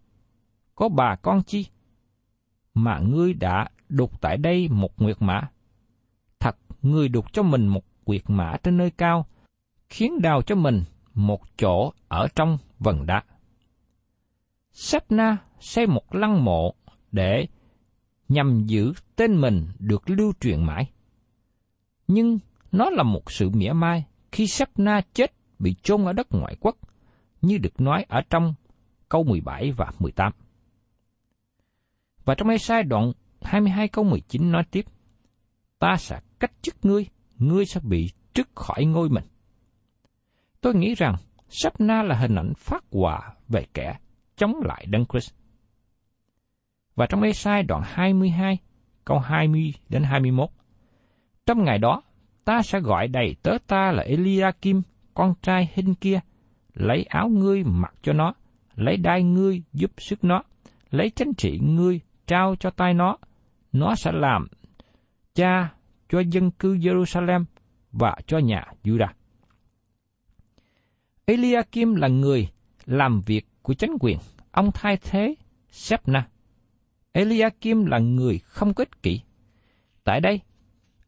Có 0.75 0.89
bà 0.89 1.15
con 1.15 1.43
chi? 1.43 1.67
Mà 2.73 2.99
ngươi 2.99 3.33
đã 3.33 3.67
đục 3.89 4.21
tại 4.21 4.37
đây 4.37 4.67
một 4.69 5.01
nguyệt 5.01 5.17
mã. 5.19 5.41
Thật, 6.39 6.57
ngươi 6.81 7.09
đục 7.09 7.33
cho 7.33 7.43
mình 7.43 7.67
một 7.67 7.83
nguyệt 8.05 8.23
mã 8.27 8.57
trên 8.63 8.77
nơi 8.77 8.91
cao, 8.91 9.25
khiến 9.89 10.21
đào 10.21 10.41
cho 10.41 10.55
mình 10.55 10.83
một 11.13 11.41
chỗ 11.57 11.93
ở 12.07 12.27
trong 12.35 12.57
vần 12.79 13.05
đá. 13.05 13.23
Na 15.09 15.37
xây 15.65 15.87
một 15.87 16.15
lăng 16.15 16.45
mộ 16.45 16.73
để 17.11 17.47
nhằm 18.29 18.63
giữ 18.65 18.93
tên 19.15 19.41
mình 19.41 19.67
được 19.79 20.09
lưu 20.09 20.33
truyền 20.39 20.63
mãi. 20.63 20.91
Nhưng 22.07 22.39
nó 22.71 22.89
là 22.89 23.03
một 23.03 23.31
sự 23.31 23.49
mỉa 23.49 23.73
mai 23.73 24.05
khi 24.31 24.47
Na 24.77 25.01
chết 25.13 25.33
bị 25.59 25.75
chôn 25.83 26.05
ở 26.05 26.13
đất 26.13 26.27
ngoại 26.29 26.55
quốc, 26.59 26.77
như 27.41 27.57
được 27.57 27.81
nói 27.81 28.05
ở 28.09 28.21
trong 28.29 28.53
câu 29.09 29.23
17 29.23 29.71
và 29.71 29.91
18. 29.99 30.31
Và 32.25 32.35
trong 32.35 32.49
Ê-sai 32.49 32.83
đoạn 32.83 33.11
22 33.41 33.87
câu 33.87 34.03
19 34.03 34.51
nói 34.51 34.63
tiếp, 34.71 34.85
Ta 35.79 35.95
sẽ 35.97 36.19
cách 36.39 36.51
chức 36.61 36.75
ngươi, 36.85 37.07
ngươi 37.37 37.65
sẽ 37.65 37.79
bị 37.83 38.09
trứt 38.33 38.47
khỏi 38.55 38.85
ngôi 38.85 39.09
mình. 39.09 39.23
Tôi 40.61 40.75
nghĩ 40.75 40.95
rằng 40.95 41.15
Na 41.79 42.03
là 42.03 42.15
hình 42.15 42.35
ảnh 42.35 42.53
phát 42.57 42.83
họa 42.91 43.33
về 43.47 43.65
kẻ 43.73 43.97
chống 44.35 44.53
lại 44.63 44.85
Đấng 44.85 45.05
Christ. 45.05 45.33
Và 46.95 47.05
trong 47.05 47.21
Ê-sai 47.21 47.63
đoạn 47.63 47.81
22, 47.85 48.57
câu 49.05 49.19
20 49.19 49.73
đến 49.89 50.03
21, 50.03 50.49
Trong 51.45 51.63
ngày 51.63 51.77
đó, 51.77 52.01
ta 52.45 52.61
sẽ 52.61 52.79
gọi 52.79 53.07
đầy 53.07 53.35
tớ 53.43 53.51
ta 53.67 53.91
là 53.91 54.03
Eliakim, 54.03 54.81
con 55.13 55.33
trai 55.41 55.69
hình 55.73 55.95
kia, 55.95 56.19
lấy 56.73 57.03
áo 57.03 57.29
ngươi 57.29 57.63
mặc 57.63 57.93
cho 58.01 58.13
nó, 58.13 58.33
lấy 58.75 58.97
đai 58.97 59.23
ngươi 59.23 59.63
giúp 59.73 59.91
sức 59.97 60.23
nó, 60.23 60.43
lấy 60.89 61.09
chánh 61.09 61.33
trị 61.33 61.59
ngươi 61.63 61.99
trao 62.27 62.55
cho 62.59 62.69
tay 62.69 62.93
nó, 62.93 63.17
nó 63.71 63.95
sẽ 63.95 64.11
làm 64.11 64.47
cha 65.35 65.73
cho 66.09 66.19
dân 66.19 66.51
cư 66.51 66.77
Jerusalem 66.77 67.45
và 67.91 68.15
cho 68.27 68.37
nhà 68.37 68.65
Judah. 68.83 69.07
Eliakim 71.25 71.95
là 71.95 72.07
người 72.07 72.49
làm 72.85 73.21
việc 73.25 73.47
của 73.61 73.73
chính 73.73 73.91
quyền, 73.99 74.17
ông 74.51 74.71
thay 74.73 74.97
thế 74.97 75.35
Sepna. 75.69 76.27
Eliakim 77.15 77.85
là 77.85 77.99
người 77.99 78.39
không 78.39 78.73
có 78.73 78.81
ích 78.81 79.03
kỷ. 79.03 79.21
Tại 80.03 80.21
đây, 80.21 80.41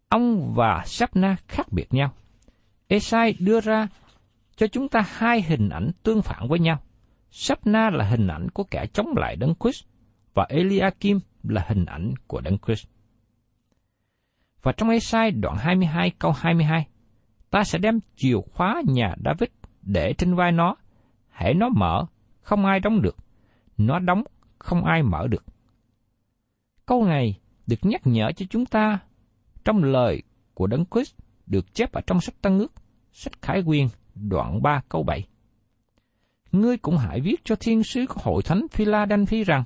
ông 0.10 0.54
và 0.54 0.84
Sapna 0.86 1.36
khác 1.48 1.72
biệt 1.72 1.94
nhau. 1.94 2.14
Esai 2.88 3.36
đưa 3.40 3.62
ra 3.62 3.88
cho 4.56 4.68
chúng 4.68 4.90
ta 4.90 5.02
hai 5.08 5.42
hình 5.42 5.70
ảnh 5.70 5.92
tương 6.04 6.22
phản 6.22 6.48
với 6.48 6.60
nhau. 6.60 6.80
Sapna 7.32 7.90
là 7.90 8.06
hình 8.06 8.28
ảnh 8.28 8.50
của 8.50 8.64
kẻ 8.64 8.86
chống 8.94 9.08
lại 9.16 9.36
Đấng 9.36 9.54
Christ 9.60 9.86
và 10.34 10.46
Eliakim 10.50 11.20
là 11.44 11.66
hình 11.68 11.86
ảnh 11.86 12.14
của 12.28 12.42
Đấng 12.42 12.58
Christ. 12.66 12.88
Và 14.62 14.72
trong 14.72 14.90
Esai 14.90 15.32
đoạn 15.32 15.58
22 15.58 16.12
câu 16.20 16.32
22, 16.32 16.88
ta 17.50 17.64
sẽ 17.64 17.80
đem 17.80 18.00
chìa 18.16 18.38
khóa 18.54 18.82
nhà 18.86 19.16
David 19.26 19.50
để 19.82 20.14
trên 20.18 20.36
vai 20.36 20.52
nó, 20.52 20.76
hãy 21.30 21.54
nó 21.54 21.70
mở, 21.70 22.06
không 22.42 22.66
ai 22.66 22.80
đóng 22.80 23.02
được, 23.02 23.18
nó 23.78 24.00
đóng, 24.00 24.24
không 24.60 24.86
ai 24.86 25.04
mở 25.04 25.28
được. 25.28 25.44
Câu 26.88 27.06
này 27.06 27.40
được 27.68 27.80
nhắc 27.82 28.02
nhở 28.04 28.32
cho 28.32 28.46
chúng 28.50 28.66
ta 28.66 29.00
trong 29.66 29.84
lời 29.84 30.24
của 30.54 30.68
Đấng 30.68 30.86
Christ 30.92 31.16
được 31.46 31.74
chép 31.74 31.92
ở 31.94 32.02
trong 32.08 32.22
sách 32.22 32.36
Tân 32.42 32.60
ước, 32.60 32.74
sách 33.12 33.42
Khải 33.42 33.64
Quyên, 33.64 33.88
đoạn 34.16 34.62
3 34.62 34.82
câu 34.90 35.04
7. 35.04 35.28
Ngươi 36.52 36.78
cũng 36.78 36.98
hãy 36.98 37.22
viết 37.22 37.42
cho 37.44 37.56
thiên 37.56 37.84
sứ 37.84 38.06
của 38.08 38.22
hội 38.24 38.44
thánh 38.44 38.68
Philadelphia 38.72 39.44
rằng, 39.44 39.64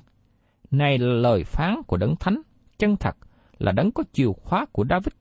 này 0.70 0.98
là 0.98 1.14
lời 1.14 1.44
phán 1.44 1.82
của 1.86 1.96
đấng 1.96 2.16
thánh, 2.16 2.42
chân 2.78 2.96
thật, 2.96 3.16
là 3.58 3.72
đấng 3.72 3.92
có 3.92 4.02
chìa 4.12 4.32
khóa 4.42 4.66
của 4.72 4.84
David, 4.90 5.14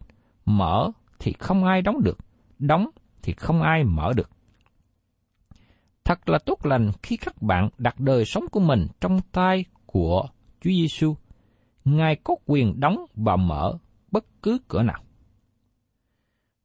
mở 0.45 0.91
thì 1.19 1.33
không 1.39 1.63
ai 1.63 1.81
đóng 1.81 2.03
được, 2.03 2.17
đóng 2.59 2.89
thì 3.21 3.33
không 3.33 3.61
ai 3.61 3.83
mở 3.83 4.13
được. 4.15 4.29
Thật 6.03 6.29
là 6.29 6.39
tốt 6.45 6.65
lành 6.65 6.91
khi 7.03 7.17
các 7.17 7.41
bạn 7.41 7.69
đặt 7.77 7.99
đời 7.99 8.25
sống 8.25 8.45
của 8.51 8.59
mình 8.59 8.87
trong 9.01 9.19
tay 9.31 9.65
của 9.85 10.27
Chúa 10.61 10.69
Giêsu. 10.69 11.15
Ngài 11.85 12.15
có 12.23 12.35
quyền 12.45 12.79
đóng 12.79 13.05
và 13.15 13.35
mở 13.35 13.77
bất 14.11 14.25
cứ 14.43 14.57
cửa 14.67 14.83
nào. 14.83 15.03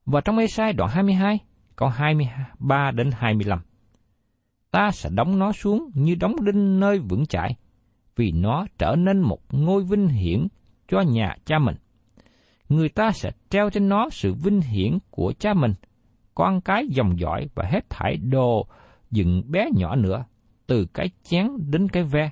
Và 0.05 0.21
trong 0.21 0.37
Ê-sai 0.37 0.73
đoạn 0.73 0.89
22, 0.89 1.39
câu 1.75 1.89
23 1.89 2.91
đến 2.91 3.09
25. 3.13 3.59
Ta 4.71 4.91
sẽ 4.91 5.09
đóng 5.13 5.39
nó 5.39 5.51
xuống 5.51 5.91
như 5.93 6.15
đóng 6.15 6.35
đinh 6.45 6.79
nơi 6.79 6.99
vững 6.99 7.25
chãi, 7.25 7.55
vì 8.15 8.31
nó 8.31 8.65
trở 8.77 8.95
nên 8.97 9.19
một 9.19 9.39
ngôi 9.51 9.83
vinh 9.83 10.07
hiển 10.07 10.47
cho 10.87 11.01
nhà 11.01 11.35
cha 11.45 11.59
mình. 11.59 11.75
Người 12.69 12.89
ta 12.89 13.11
sẽ 13.11 13.31
treo 13.49 13.69
trên 13.69 13.89
nó 13.89 14.09
sự 14.11 14.33
vinh 14.33 14.61
hiển 14.61 14.97
của 15.09 15.33
cha 15.39 15.53
mình, 15.53 15.73
con 16.35 16.61
cái 16.61 16.87
dòng 16.87 17.19
dõi 17.19 17.47
và 17.55 17.65
hết 17.71 17.89
thải 17.89 18.17
đồ 18.17 18.67
dựng 19.11 19.51
bé 19.51 19.69
nhỏ 19.75 19.95
nữa, 19.95 20.25
từ 20.67 20.85
cái 20.93 21.09
chén 21.23 21.47
đến 21.69 21.87
cái 21.87 22.03
ve. 22.03 22.31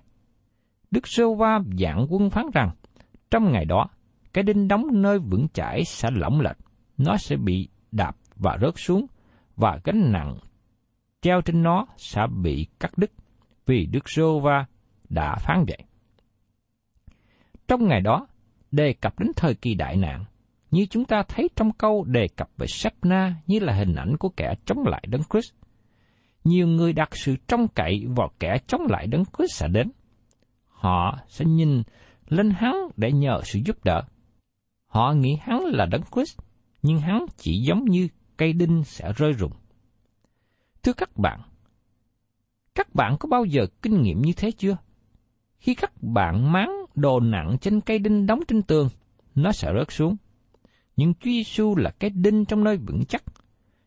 Đức 0.95 1.07
Sơ 1.07 1.33
Va 1.33 1.59
dạng 1.79 2.07
quân 2.09 2.29
phán 2.29 2.45
rằng, 2.53 2.69
trong 3.31 3.51
ngày 3.51 3.65
đó, 3.65 3.87
cái 4.33 4.43
đinh 4.43 4.67
đóng 4.67 4.83
nơi 4.91 5.19
vững 5.19 5.47
chãi 5.53 5.83
sẽ 5.85 6.09
lỏng 6.11 6.41
lệch, 6.41 6.57
nó 6.97 7.17
sẽ 7.17 7.35
bị 7.35 7.69
đạp 7.91 8.15
và 8.35 8.57
rớt 8.61 8.73
xuống, 8.77 9.05
và 9.55 9.79
gánh 9.83 10.11
nặng 10.11 10.37
treo 11.21 11.41
trên 11.41 11.63
nó 11.63 11.85
sẽ 11.97 12.21
bị 12.43 12.67
cắt 12.79 12.97
đứt, 12.97 13.11
vì 13.65 13.85
Đức 13.85 14.03
Sơ 14.05 14.39
Va 14.39 14.65
đã 15.09 15.35
phán 15.39 15.65
vậy. 15.67 15.77
Trong 17.67 17.87
ngày 17.87 18.01
đó, 18.01 18.27
đề 18.71 18.93
cập 18.93 19.19
đến 19.19 19.31
thời 19.35 19.55
kỳ 19.55 19.73
đại 19.73 19.97
nạn, 19.97 20.25
như 20.71 20.85
chúng 20.85 21.05
ta 21.05 21.23
thấy 21.27 21.49
trong 21.55 21.71
câu 21.71 22.03
đề 22.03 22.27
cập 22.35 22.49
về 22.57 22.67
Sapna 22.69 23.35
như 23.47 23.59
là 23.59 23.73
hình 23.73 23.95
ảnh 23.95 24.17
của 24.17 24.29
kẻ 24.29 24.53
chống 24.65 24.83
lại 24.85 25.03
Đấng 25.07 25.23
Christ. 25.31 25.53
Nhiều 26.43 26.67
người 26.67 26.93
đặt 26.93 27.09
sự 27.11 27.35
trông 27.47 27.67
cậy 27.67 28.05
vào 28.15 28.31
kẻ 28.39 28.57
chống 28.67 28.81
lại 28.89 29.07
Đấng 29.07 29.23
Christ 29.25 29.51
sẽ 29.53 29.67
đến. 29.67 29.91
Họ 30.85 31.17
sẽ 31.27 31.45
nhìn 31.45 31.83
lên 32.29 32.49
hắn 32.49 32.75
để 32.97 33.11
nhờ 33.11 33.41
sự 33.43 33.59
giúp 33.65 33.83
đỡ. 33.83 34.01
Họ 34.87 35.13
nghĩ 35.13 35.37
hắn 35.41 35.59
là 35.65 35.85
Đấng 35.85 36.01
Christ, 36.15 36.39
nhưng 36.81 36.99
hắn 36.99 37.25
chỉ 37.37 37.61
giống 37.61 37.85
như 37.85 38.07
cây 38.37 38.53
đinh 38.53 38.83
sẽ 38.83 39.13
rơi 39.15 39.33
rụng. 39.33 39.51
Thưa 40.83 40.93
các 40.93 41.17
bạn, 41.17 41.39
các 42.75 42.95
bạn 42.95 43.15
có 43.19 43.29
bao 43.29 43.45
giờ 43.45 43.65
kinh 43.81 44.01
nghiệm 44.01 44.21
như 44.21 44.33
thế 44.37 44.51
chưa? 44.51 44.77
Khi 45.57 45.75
các 45.75 45.91
bạn 46.01 46.51
máng 46.51 46.71
đồ 46.95 47.19
nặng 47.19 47.57
trên 47.61 47.81
cây 47.81 47.99
đinh 47.99 48.25
đóng 48.25 48.39
trên 48.47 48.61
tường, 48.61 48.89
nó 49.35 49.51
sẽ 49.51 49.71
rớt 49.79 49.91
xuống. 49.91 50.15
Nhưng 50.95 51.13
Chúa 51.13 51.29
Giêsu 51.31 51.75
là 51.75 51.89
cái 51.89 52.09
đinh 52.09 52.45
trong 52.45 52.63
nơi 52.63 52.77
vững 52.77 53.05
chắc. 53.05 53.23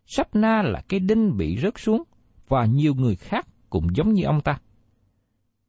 Sắp 0.06 0.34
na 0.34 0.62
là 0.62 0.82
cái 0.88 1.00
đinh 1.00 1.36
bị 1.36 1.58
rớt 1.62 1.74
xuống, 1.76 2.02
và 2.48 2.66
nhiều 2.66 2.94
người 2.94 3.16
khác 3.16 3.46
cũng 3.70 3.96
giống 3.96 4.12
như 4.12 4.24
ông 4.24 4.40
ta. 4.40 4.58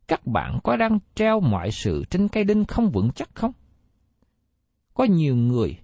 Các 0.09 0.27
bạn 0.27 0.59
có 0.63 0.75
đang 0.75 0.99
treo 1.15 1.39
mọi 1.39 1.71
sự 1.71 2.05
trên 2.09 2.27
cây 2.27 2.43
đinh 2.43 2.65
không 2.65 2.89
vững 2.91 3.11
chắc 3.15 3.29
không? 3.33 3.51
Có 4.93 5.03
nhiều 5.03 5.35
người 5.35 5.77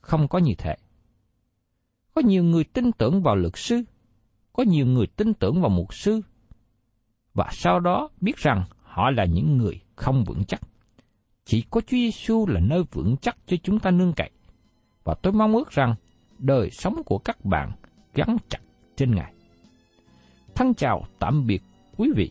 không 0.00 0.28
có 0.28 0.38
như 0.38 0.54
thế. 0.58 0.76
Có 2.14 2.22
nhiều 2.22 2.44
người 2.44 2.64
tin 2.64 2.92
tưởng 2.92 3.22
vào 3.22 3.36
luật 3.36 3.52
sư, 3.56 3.82
có 4.52 4.62
nhiều 4.62 4.86
người 4.86 5.06
tin 5.06 5.34
tưởng 5.34 5.60
vào 5.60 5.70
mục 5.70 5.94
sư, 5.94 6.20
và 7.34 7.48
sau 7.52 7.80
đó 7.80 8.08
biết 8.20 8.36
rằng 8.36 8.64
họ 8.82 9.10
là 9.10 9.24
những 9.24 9.56
người 9.56 9.80
không 9.96 10.24
vững 10.24 10.44
chắc. 10.44 10.60
Chỉ 11.44 11.64
có 11.70 11.80
Chúa 11.80 11.96
Giêsu 11.96 12.46
là 12.46 12.60
nơi 12.60 12.84
vững 12.92 13.16
chắc 13.16 13.36
cho 13.46 13.56
chúng 13.62 13.78
ta 13.78 13.90
nương 13.90 14.12
cậy. 14.12 14.30
Và 15.04 15.14
tôi 15.22 15.32
mong 15.32 15.54
ước 15.54 15.70
rằng 15.70 15.94
đời 16.38 16.70
sống 16.70 17.02
của 17.06 17.18
các 17.18 17.44
bạn 17.44 17.72
gắn 18.14 18.36
chặt 18.48 18.60
trên 18.96 19.14
Ngài. 19.14 19.34
Thân 20.54 20.74
chào 20.74 21.06
tạm 21.18 21.46
biệt 21.46 21.62
quý 21.96 22.10
vị 22.16 22.30